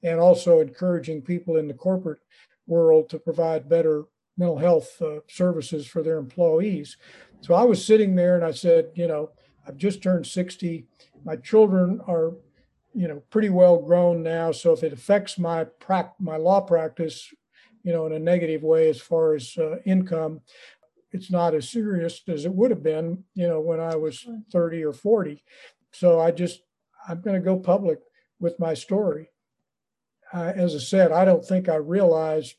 and 0.02 0.20
also 0.20 0.60
encouraging 0.60 1.22
people 1.22 1.58
in 1.58 1.68
the 1.68 1.74
corporate 1.74 2.20
world 2.68 3.10
to 3.10 3.20
provide 3.20 3.70
better 3.70 4.06
mental 4.38 4.58
health 4.58 5.00
uh, 5.02 5.20
services 5.28 5.86
for 5.86 6.02
their 6.02 6.18
employees. 6.18 6.98
So 7.42 7.54
I 7.54 7.64
was 7.64 7.86
sitting 7.86 8.16
there 8.16 8.36
and 8.36 8.44
I 8.44 8.52
said, 8.52 8.90
you 8.96 9.08
know, 9.08 9.32
I've 9.68 9.78
just 9.78 10.04
turned 10.04 10.28
60. 10.28 10.86
My 11.24 11.36
children 11.36 12.02
are, 12.08 12.34
you 12.94 13.08
know, 13.08 13.22
pretty 13.30 13.50
well 13.50 13.78
grown 13.78 14.24
now. 14.24 14.52
So 14.52 14.74
if 14.74 14.84
it 14.84 14.94
affects 14.94 15.38
my 15.38 15.64
prac- 15.64 16.20
my 16.20 16.38
law 16.38 16.62
practice, 16.62 17.34
you 17.84 17.92
know, 17.92 18.06
in 18.06 18.14
a 18.14 18.20
negative 18.20 18.64
way 18.64 18.90
as 18.90 19.00
far 19.00 19.36
as 19.36 19.58
uh, 19.58 19.78
income, 19.86 20.42
it's 21.12 21.32
not 21.32 21.54
as 21.54 21.70
serious 21.70 22.22
as 22.28 22.46
it 22.46 22.54
would 22.54 22.72
have 22.72 22.84
been, 22.84 23.24
you 23.36 23.48
know, 23.48 23.60
when 23.62 23.80
I 23.80 23.96
was 23.96 24.28
30 24.52 24.84
or 24.84 24.94
40. 24.94 25.44
So 25.92 26.20
I 26.20 26.32
just, 26.32 26.62
I'm 27.08 27.22
going 27.22 27.40
to 27.40 27.46
go 27.46 27.58
public 27.58 28.00
with 28.40 28.60
my 28.60 28.74
story. 28.74 29.30
Uh, 30.34 30.52
as 30.56 30.76
I 30.76 30.80
said, 30.80 31.12
I 31.12 31.24
don't 31.24 31.46
think 31.46 31.70
I 31.70 31.76
realized 31.76 32.56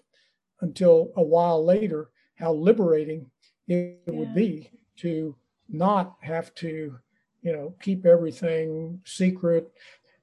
until 0.60 1.10
a 1.16 1.22
while 1.22 1.64
later 1.64 2.10
how 2.36 2.52
liberating 2.52 3.30
it 3.66 4.00
yeah. 4.06 4.14
would 4.14 4.34
be 4.34 4.70
to 4.98 5.36
not 5.68 6.16
have 6.20 6.54
to, 6.56 6.96
you 7.42 7.52
know, 7.52 7.74
keep 7.80 8.06
everything 8.06 9.00
secret. 9.04 9.72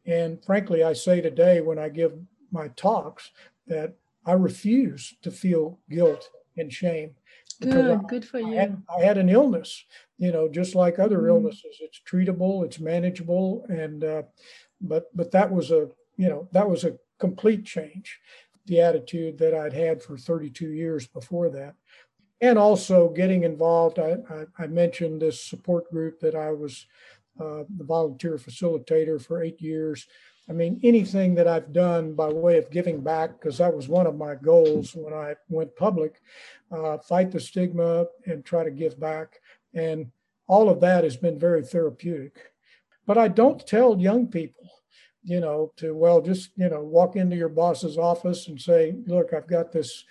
And 0.05 0.43
frankly, 0.43 0.83
I 0.83 0.93
say 0.93 1.21
today 1.21 1.61
when 1.61 1.79
I 1.79 1.89
give 1.89 2.13
my 2.51 2.69
talks 2.69 3.31
that 3.67 3.95
I 4.25 4.33
refuse 4.33 5.15
to 5.21 5.31
feel 5.31 5.79
guilt 5.89 6.29
and 6.57 6.71
shame. 6.71 7.15
Good, 7.61 7.91
I, 7.91 7.95
good 8.07 8.25
for 8.25 8.39
you. 8.39 8.53
I 8.53 8.61
had, 8.61 8.83
I 8.97 9.01
had, 9.03 9.17
an 9.17 9.29
illness, 9.29 9.85
you 10.17 10.31
know, 10.31 10.49
just 10.49 10.73
like 10.73 10.97
other 10.97 11.19
mm. 11.19 11.27
illnesses. 11.29 11.77
It's 11.79 12.01
treatable, 12.09 12.65
it's 12.65 12.79
manageable, 12.79 13.65
and 13.69 14.03
uh, 14.03 14.23
but 14.81 15.15
but 15.15 15.31
that 15.31 15.51
was 15.51 15.69
a 15.69 15.87
you 16.17 16.27
know 16.27 16.49
that 16.53 16.67
was 16.67 16.83
a 16.83 16.97
complete 17.19 17.63
change, 17.63 18.19
the 18.65 18.81
attitude 18.81 19.37
that 19.37 19.53
I'd 19.53 19.73
had 19.73 20.01
for 20.01 20.17
32 20.17 20.69
years 20.69 21.05
before 21.05 21.49
that, 21.49 21.75
and 22.41 22.57
also 22.57 23.09
getting 23.09 23.43
involved. 23.43 23.99
I 23.99 24.17
I, 24.29 24.63
I 24.63 24.67
mentioned 24.67 25.21
this 25.21 25.43
support 25.43 25.89
group 25.91 26.19
that 26.19 26.35
I 26.35 26.51
was 26.51 26.87
uh, 27.39 27.63
the 27.77 27.83
volunteer 27.83 28.37
facilitator 28.37 29.23
for 29.23 29.41
eight 29.41 29.61
years. 29.61 30.07
I 30.49 30.53
mean, 30.53 30.79
anything 30.83 31.35
that 31.35 31.47
I've 31.47 31.71
done 31.71 32.13
by 32.13 32.27
way 32.27 32.57
of 32.57 32.71
giving 32.71 33.01
back, 33.01 33.39
because 33.39 33.59
that 33.59 33.73
was 33.73 33.87
one 33.87 34.07
of 34.07 34.17
my 34.17 34.35
goals 34.35 34.95
when 34.95 35.13
I 35.13 35.35
went 35.47 35.75
public, 35.75 36.21
uh, 36.71 36.97
fight 36.97 37.31
the 37.31 37.39
stigma 37.39 38.07
and 38.25 38.43
try 38.43 38.63
to 38.63 38.71
give 38.71 38.99
back. 38.99 39.39
And 39.73 40.11
all 40.47 40.67
of 40.69 40.81
that 40.81 41.03
has 41.05 41.15
been 41.15 41.39
very 41.39 41.63
therapeutic. 41.63 42.51
But 43.05 43.17
I 43.17 43.29
don't 43.29 43.65
tell 43.65 43.97
young 43.97 44.27
people, 44.27 44.69
you 45.23 45.39
know, 45.39 45.71
to, 45.77 45.95
well, 45.95 46.21
just, 46.21 46.49
you 46.57 46.67
know, 46.69 46.81
walk 46.81 47.15
into 47.15 47.37
your 47.37 47.49
boss's 47.49 47.97
office 47.97 48.47
and 48.47 48.59
say, 48.59 48.95
look, 49.05 49.33
I've 49.33 49.47
got 49.47 49.71
this 49.71 50.03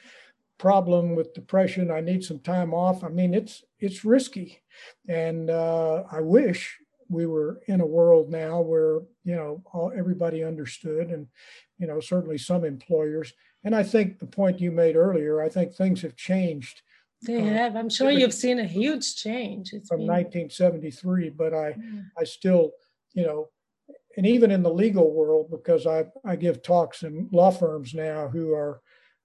problem 0.61 1.17
with 1.17 1.33
depression. 1.33 1.91
I 1.91 2.03
need 2.03 2.23
some 2.23 2.39
time 2.41 2.75
off. 2.75 3.03
I 3.03 3.09
mean, 3.09 3.33
it's 3.33 3.65
it's 3.79 4.05
risky, 4.05 4.63
and 5.09 5.49
uh, 5.49 6.05
I 6.13 6.21
wish 6.21 6.79
we 7.09 7.25
were 7.25 7.63
in 7.67 7.81
a 7.81 7.87
world 7.87 8.31
now 8.31 8.61
where 8.61 9.01
you 9.25 9.35
know 9.35 9.63
all, 9.73 9.91
everybody 9.97 10.45
understood 10.45 11.09
and 11.09 11.27
you 11.79 11.87
know 11.87 11.99
certainly 11.99 12.39
some 12.39 12.65
employers 12.65 13.33
and 13.65 13.75
i 13.75 13.83
think 13.83 14.21
the 14.21 14.27
point 14.27 14.61
you 14.61 14.71
made 14.71 14.95
earlier 14.95 15.43
i 15.43 15.49
think 15.49 15.75
things 15.75 16.03
have 16.03 16.15
changed 16.15 16.83
they 17.27 17.41
uh, 17.41 17.53
have 17.53 17.75
i'm 17.75 17.91
sure 17.91 18.13
you've 18.13 18.33
seen 18.33 18.61
a 18.61 18.65
huge 18.65 19.17
change 19.17 19.73
it's 19.73 19.89
from 19.89 19.99
been... 19.99 20.07
1973 20.07 21.31
but 21.31 21.53
i 21.53 21.71
yeah. 21.71 22.03
i 22.17 22.23
still 22.23 22.71
you 23.13 23.25
know 23.25 23.49
and 24.17 24.25
even 24.25 24.53
in 24.53 24.63
the 24.63 24.73
legal 24.73 25.13
world 25.13 25.51
because 25.51 25.89
i 25.89 26.05
i 26.25 26.37
give 26.37 26.63
talks 26.63 27.03
in 27.03 27.29
law 27.33 27.51
firms 27.51 27.93
now 27.93 28.29
who 28.29 28.55
are 28.55 28.81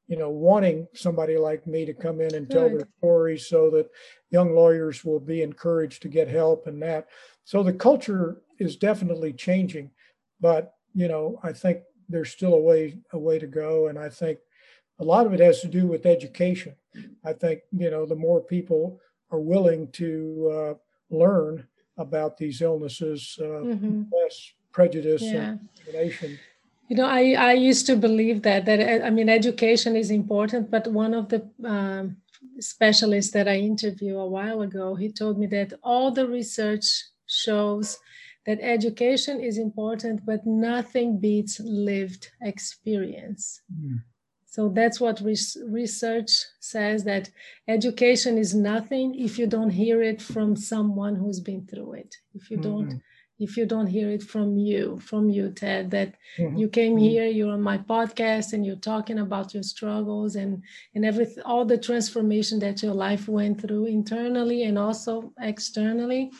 you 0.08 0.18
know, 0.18 0.30
wanting 0.30 0.88
somebody 0.94 1.38
like 1.38 1.66
me 1.66 1.86
to 1.86 1.94
come 1.94 2.22
in 2.22 2.36
and 2.36 2.50
tell 2.50 2.70
their 2.70 2.88
stories 3.00 3.48
so 3.48 3.70
that 3.72 3.90
young 4.30 4.54
lawyers 4.54 5.04
will 5.04 5.20
be 5.20 5.42
encouraged 5.42 6.02
to 6.04 6.08
get 6.08 6.28
help 6.28 6.68
and 6.68 6.82
that. 6.82 7.08
So 7.44 7.64
the 7.64 7.74
culture 7.74 8.42
is 8.60 8.76
definitely 8.76 9.34
changing, 9.34 9.92
but 10.40 10.74
you 10.94 11.08
know, 11.08 11.40
I 11.44 11.54
think 11.54 11.80
there's 12.08 12.32
still 12.32 12.54
a 12.54 12.60
way 12.60 12.98
a 13.12 13.18
way 13.18 13.40
to 13.40 13.48
go, 13.48 13.88
and 13.88 13.98
I 13.98 14.10
think 14.10 14.40
a 15.00 15.04
lot 15.04 15.26
of 15.26 15.34
it 15.34 15.40
has 15.40 15.62
to 15.62 15.68
do 15.68 15.88
with 15.88 16.06
education. 16.06 16.76
I 17.24 17.34
think 17.34 17.62
you 17.72 17.90
know, 17.90 18.06
the 18.06 18.16
more 18.16 18.42
people 18.42 19.00
are 19.32 19.40
willing 19.40 19.92
to 19.94 20.52
uh, 20.54 20.74
learn 21.10 21.68
about 21.98 22.38
these 22.38 22.62
illnesses, 22.62 23.38
uh, 23.42 23.44
mm-hmm. 23.44 24.04
less 24.14 24.54
prejudice 24.72 25.24
yeah. 25.24 25.50
and 25.50 25.70
discrimination 25.74 26.38
you 26.88 26.96
know, 26.96 27.08
I, 27.08 27.32
I 27.32 27.54
used 27.54 27.86
to 27.88 27.96
believe 27.96 28.44
that 28.44 28.66
that 28.66 29.04
I 29.04 29.10
mean 29.10 29.30
education 29.30 29.96
is 29.96 30.12
important, 30.12 30.70
but 30.70 30.88
one 30.88 31.14
of 31.14 31.30
the 31.30 31.48
um, 31.64 32.18
specialists 32.60 33.32
that 33.34 33.48
I 33.48 33.58
interviewed 33.58 34.18
a 34.18 34.26
while 34.26 34.62
ago, 34.62 34.96
he 34.96 35.12
told 35.12 35.40
me 35.40 35.48
that 35.48 35.74
all 35.84 36.12
the 36.12 36.28
research 36.28 36.86
shows 37.28 37.98
that 38.46 38.60
education 38.62 39.42
is 39.42 39.58
important, 39.58 40.26
but 40.26 40.46
nothing 40.46 41.20
beats 41.20 41.60
lived 41.60 42.30
experience. 42.42 43.62
Mm. 43.74 44.04
So 44.46 44.70
that's 44.70 45.02
what 45.02 45.22
research 45.22 46.32
says 46.60 47.04
that 47.04 47.30
education 47.68 48.38
is 48.38 48.54
nothing 48.54 49.16
if 49.20 49.38
you 49.38 49.48
don't 49.48 49.72
hear 49.72 50.02
it 50.02 50.22
from 50.22 50.56
someone 50.56 51.16
who's 51.16 51.42
been 51.42 51.66
through 51.66 51.94
it. 51.94 52.16
If 52.34 52.52
you 52.52 52.58
don't 52.58 52.90
mm-hmm 52.90 52.98
if 53.38 53.58
you 53.58 53.66
don't 53.66 53.88
hear 53.88 54.10
it 54.10 54.24
from 54.24 54.58
you, 54.58 54.98
from 55.00 55.30
you, 55.30 55.50
Ted, 55.50 55.92
that 55.92 56.14
mm-hmm. 56.38 56.58
you 56.58 56.70
came 56.70 56.94
mm-hmm. 56.94 57.04
here, 57.04 57.26
you're 57.26 57.52
on 57.52 57.62
my 57.62 57.78
podcast, 57.78 58.54
and 58.54 58.66
you're 58.66 58.78
talking 58.78 59.20
about 59.20 59.54
your 59.54 59.64
struggles 59.64 60.36
and 60.36 60.64
and 60.94 61.06
everything, 61.06 61.44
all 61.44 61.66
the 61.66 61.78
transformation 61.78 62.60
that 62.60 62.82
your 62.82 62.94
life 62.94 63.28
went 63.28 63.60
through 63.60 63.88
internally 63.88 64.64
and 64.64 64.78
also 64.78 65.34
externally. 65.40 66.32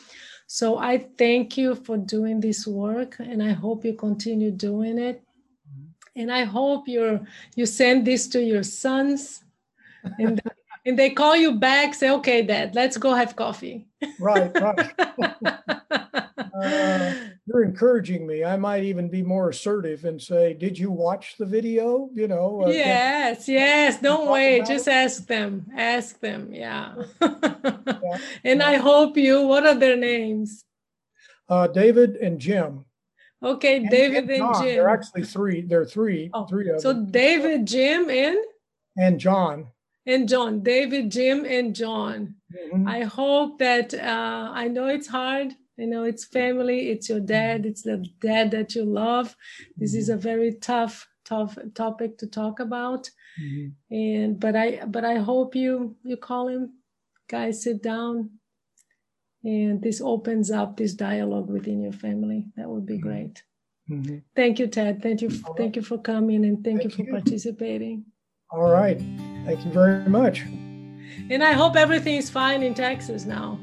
So 0.46 0.78
I 0.78 1.06
thank 1.18 1.58
you 1.58 1.74
for 1.74 1.98
doing 1.98 2.40
this 2.40 2.66
work, 2.66 3.16
and 3.18 3.42
I 3.42 3.52
hope 3.52 3.84
you 3.84 3.94
continue 3.94 4.50
doing 4.50 4.98
it. 4.98 5.20
Mm-hmm. 5.20 6.20
And 6.20 6.32
I 6.32 6.44
hope 6.44 6.88
you're 6.88 7.20
you 7.56 7.66
send 7.66 8.06
this 8.06 8.26
to 8.28 8.42
your 8.42 8.62
sons, 8.62 9.44
and 10.18 10.40
and 10.86 10.98
they 10.98 11.10
call 11.10 11.36
you 11.36 11.58
back, 11.58 11.92
say, 11.92 12.08
"Okay, 12.08 12.40
Dad, 12.40 12.74
let's 12.74 12.96
go 12.96 13.12
have 13.12 13.36
coffee." 13.36 13.86
Right, 14.18 14.50
right. 14.60 14.92
Uh, 16.56 17.14
you're 17.46 17.64
encouraging 17.64 18.26
me. 18.26 18.42
I 18.42 18.56
might 18.56 18.82
even 18.82 19.10
be 19.10 19.22
more 19.22 19.50
assertive 19.50 20.06
and 20.06 20.20
say, 20.20 20.54
"Did 20.54 20.78
you 20.78 20.90
watch 20.90 21.36
the 21.38 21.44
video?" 21.44 22.08
You 22.14 22.28
know. 22.28 22.62
Uh, 22.64 22.70
yes, 22.70 23.46
yes. 23.46 24.00
Don't 24.00 24.30
wait. 24.30 24.64
Just 24.64 24.88
ask 24.88 25.26
them. 25.26 25.66
Ask 25.76 26.18
them. 26.20 26.54
Yeah. 26.54 26.94
yeah. 27.20 27.58
and 28.44 28.60
yeah. 28.60 28.66
I 28.66 28.76
hope 28.76 29.18
you. 29.18 29.42
What 29.42 29.66
are 29.66 29.74
their 29.74 29.96
names? 29.96 30.64
Uh, 31.46 31.66
David 31.66 32.16
and 32.16 32.38
Jim. 32.38 32.86
Okay, 33.42 33.76
and, 33.76 33.90
David 33.90 34.30
and, 34.30 34.42
and 34.42 34.54
Jim. 34.54 34.76
They're 34.76 34.88
actually 34.88 35.24
three. 35.24 35.60
There 35.60 35.82
are 35.82 35.86
three. 35.86 36.30
Oh, 36.32 36.46
three 36.46 36.70
of 36.70 36.80
so 36.80 36.94
them. 36.94 37.10
David, 37.10 37.66
Jim, 37.66 38.08
and 38.08 38.38
and 38.96 39.20
John 39.20 39.66
and 40.06 40.28
John, 40.28 40.62
David, 40.62 41.10
Jim, 41.10 41.44
and 41.44 41.74
John. 41.74 42.35
Mm-hmm. 42.56 42.88
I 42.88 43.04
hope 43.04 43.58
that 43.58 43.94
uh, 43.94 44.50
I 44.52 44.68
know 44.68 44.86
it's 44.86 45.08
hard. 45.08 45.54
You 45.76 45.86
know 45.86 46.04
it's 46.04 46.24
family. 46.24 46.90
It's 46.90 47.08
your 47.08 47.20
dad. 47.20 47.66
It's 47.66 47.82
the 47.82 48.04
dad 48.20 48.50
that 48.52 48.74
you 48.74 48.84
love. 48.84 49.36
This 49.76 49.94
is 49.94 50.08
a 50.08 50.16
very 50.16 50.54
tough 50.54 51.06
tough 51.24 51.58
topic 51.74 52.18
to 52.18 52.26
talk 52.26 52.60
about. 52.60 53.10
Mm-hmm. 53.38 53.94
and 53.94 54.40
but 54.40 54.56
i 54.56 54.80
but 54.86 55.04
i 55.04 55.16
hope 55.16 55.54
you 55.54 55.94
you 56.02 56.16
call 56.16 56.48
him 56.48 56.72
guys 57.28 57.62
sit 57.62 57.82
down. 57.82 58.30
And 59.44 59.80
this 59.80 60.00
opens 60.00 60.50
up 60.50 60.76
this 60.76 60.94
dialogue 60.94 61.50
within 61.50 61.80
your 61.80 61.92
family. 61.92 62.46
That 62.56 62.68
would 62.68 62.86
be 62.86 62.94
mm-hmm. 62.94 63.08
great. 63.08 63.42
Mm-hmm. 63.88 64.16
thank 64.34 64.58
you 64.58 64.66
ted. 64.66 65.02
Thank 65.02 65.22
you 65.22 65.30
thank 65.30 65.76
you 65.76 65.82
for 65.82 65.98
coming 65.98 66.44
and 66.44 66.64
thank, 66.64 66.80
thank 66.80 66.84
you 66.84 66.90
for 66.96 67.04
you. 67.04 67.12
participating. 67.12 68.06
All 68.50 68.70
right. 68.70 68.98
Thank 69.44 69.64
you 69.64 69.70
very 69.70 70.08
much 70.08 70.42
and 71.30 71.42
i 71.42 71.52
hope 71.52 71.76
everything 71.76 72.16
is 72.16 72.30
fine 72.30 72.62
in 72.62 72.74
texas 72.74 73.24
now. 73.24 73.58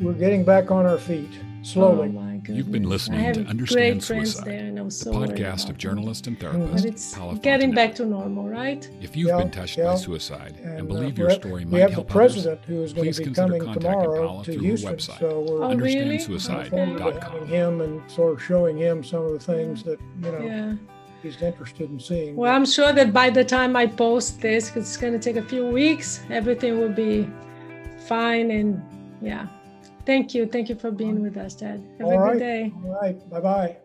We're 0.00 0.12
getting 0.12 0.44
back 0.44 0.70
on 0.70 0.86
our 0.86 0.98
feet 0.98 1.30
slowly. 1.62 2.14
Oh 2.16 2.28
You've 2.48 2.72
been 2.72 2.88
listening 2.88 3.32
to 3.34 3.44
Understand 3.44 4.02
Suicide, 4.02 4.44
there, 4.46 4.90
so 4.90 5.10
the 5.10 5.18
podcast 5.18 5.68
of 5.68 5.76
journalist 5.76 6.26
and 6.26 6.38
therapist 6.40 6.72
but 6.72 6.84
it's 6.84 7.14
Paula 7.14 7.38
getting 7.40 7.74
back 7.74 7.94
to 7.96 8.06
normal, 8.06 8.48
right? 8.48 8.88
If 9.02 9.16
you've 9.16 9.36
been 9.36 9.50
touched 9.50 9.76
by 9.76 9.96
suicide 9.96 10.54
and, 10.62 10.78
and 10.78 10.88
believe 10.88 11.18
uh, 11.18 11.22
your 11.22 11.30
story 11.30 11.66
might 11.66 11.90
help 11.90 11.92
others, 11.92 12.36
the 12.36 12.54
president 12.54 12.64
who 12.64 12.82
is 12.82 12.92
going 12.94 13.12
to 13.12 13.24
be 13.24 13.34
coming 13.34 13.72
tomorrow 13.74 14.42
to 14.44 14.58
Houston, 14.58 14.96
website, 14.96 15.18
so 15.18 15.40
we're 15.40 15.62
oh, 15.62 15.68
understandsuicide.com. 15.68 17.46
him 17.46 17.80
and 17.82 18.10
sort 18.10 18.32
of 18.32 18.42
showing 18.42 18.78
him 18.78 19.04
some 19.04 19.24
of 19.24 19.32
the 19.32 19.40
things 19.40 19.82
that 19.82 20.00
you 20.22 20.32
know. 20.32 20.40
Yeah 20.40 20.74
he's 21.22 21.40
interested 21.42 21.90
in 21.90 22.00
seeing. 22.00 22.36
Well, 22.36 22.54
I'm 22.54 22.66
sure 22.66 22.92
that 22.92 23.12
by 23.12 23.30
the 23.30 23.44
time 23.44 23.76
I 23.76 23.86
post 23.86 24.40
this, 24.40 24.74
it's 24.76 24.96
going 24.96 25.12
to 25.12 25.18
take 25.18 25.36
a 25.36 25.46
few 25.46 25.66
weeks, 25.66 26.20
everything 26.30 26.78
will 26.78 26.94
be 26.94 27.28
fine. 28.06 28.50
And 28.50 28.82
yeah, 29.20 29.46
Thank 30.08 30.34
you. 30.34 30.46
Thank 30.46 30.70
you 30.70 30.74
for 30.74 30.90
being 30.90 31.20
with 31.20 31.36
us, 31.36 31.54
Ted. 31.54 31.84
Have 31.98 32.06
All 32.06 32.14
a 32.14 32.18
right. 32.18 32.32
good 32.32 32.38
day. 32.38 32.72
All 32.74 32.98
right. 32.98 33.28
Bye 33.28 33.40
bye. 33.40 33.76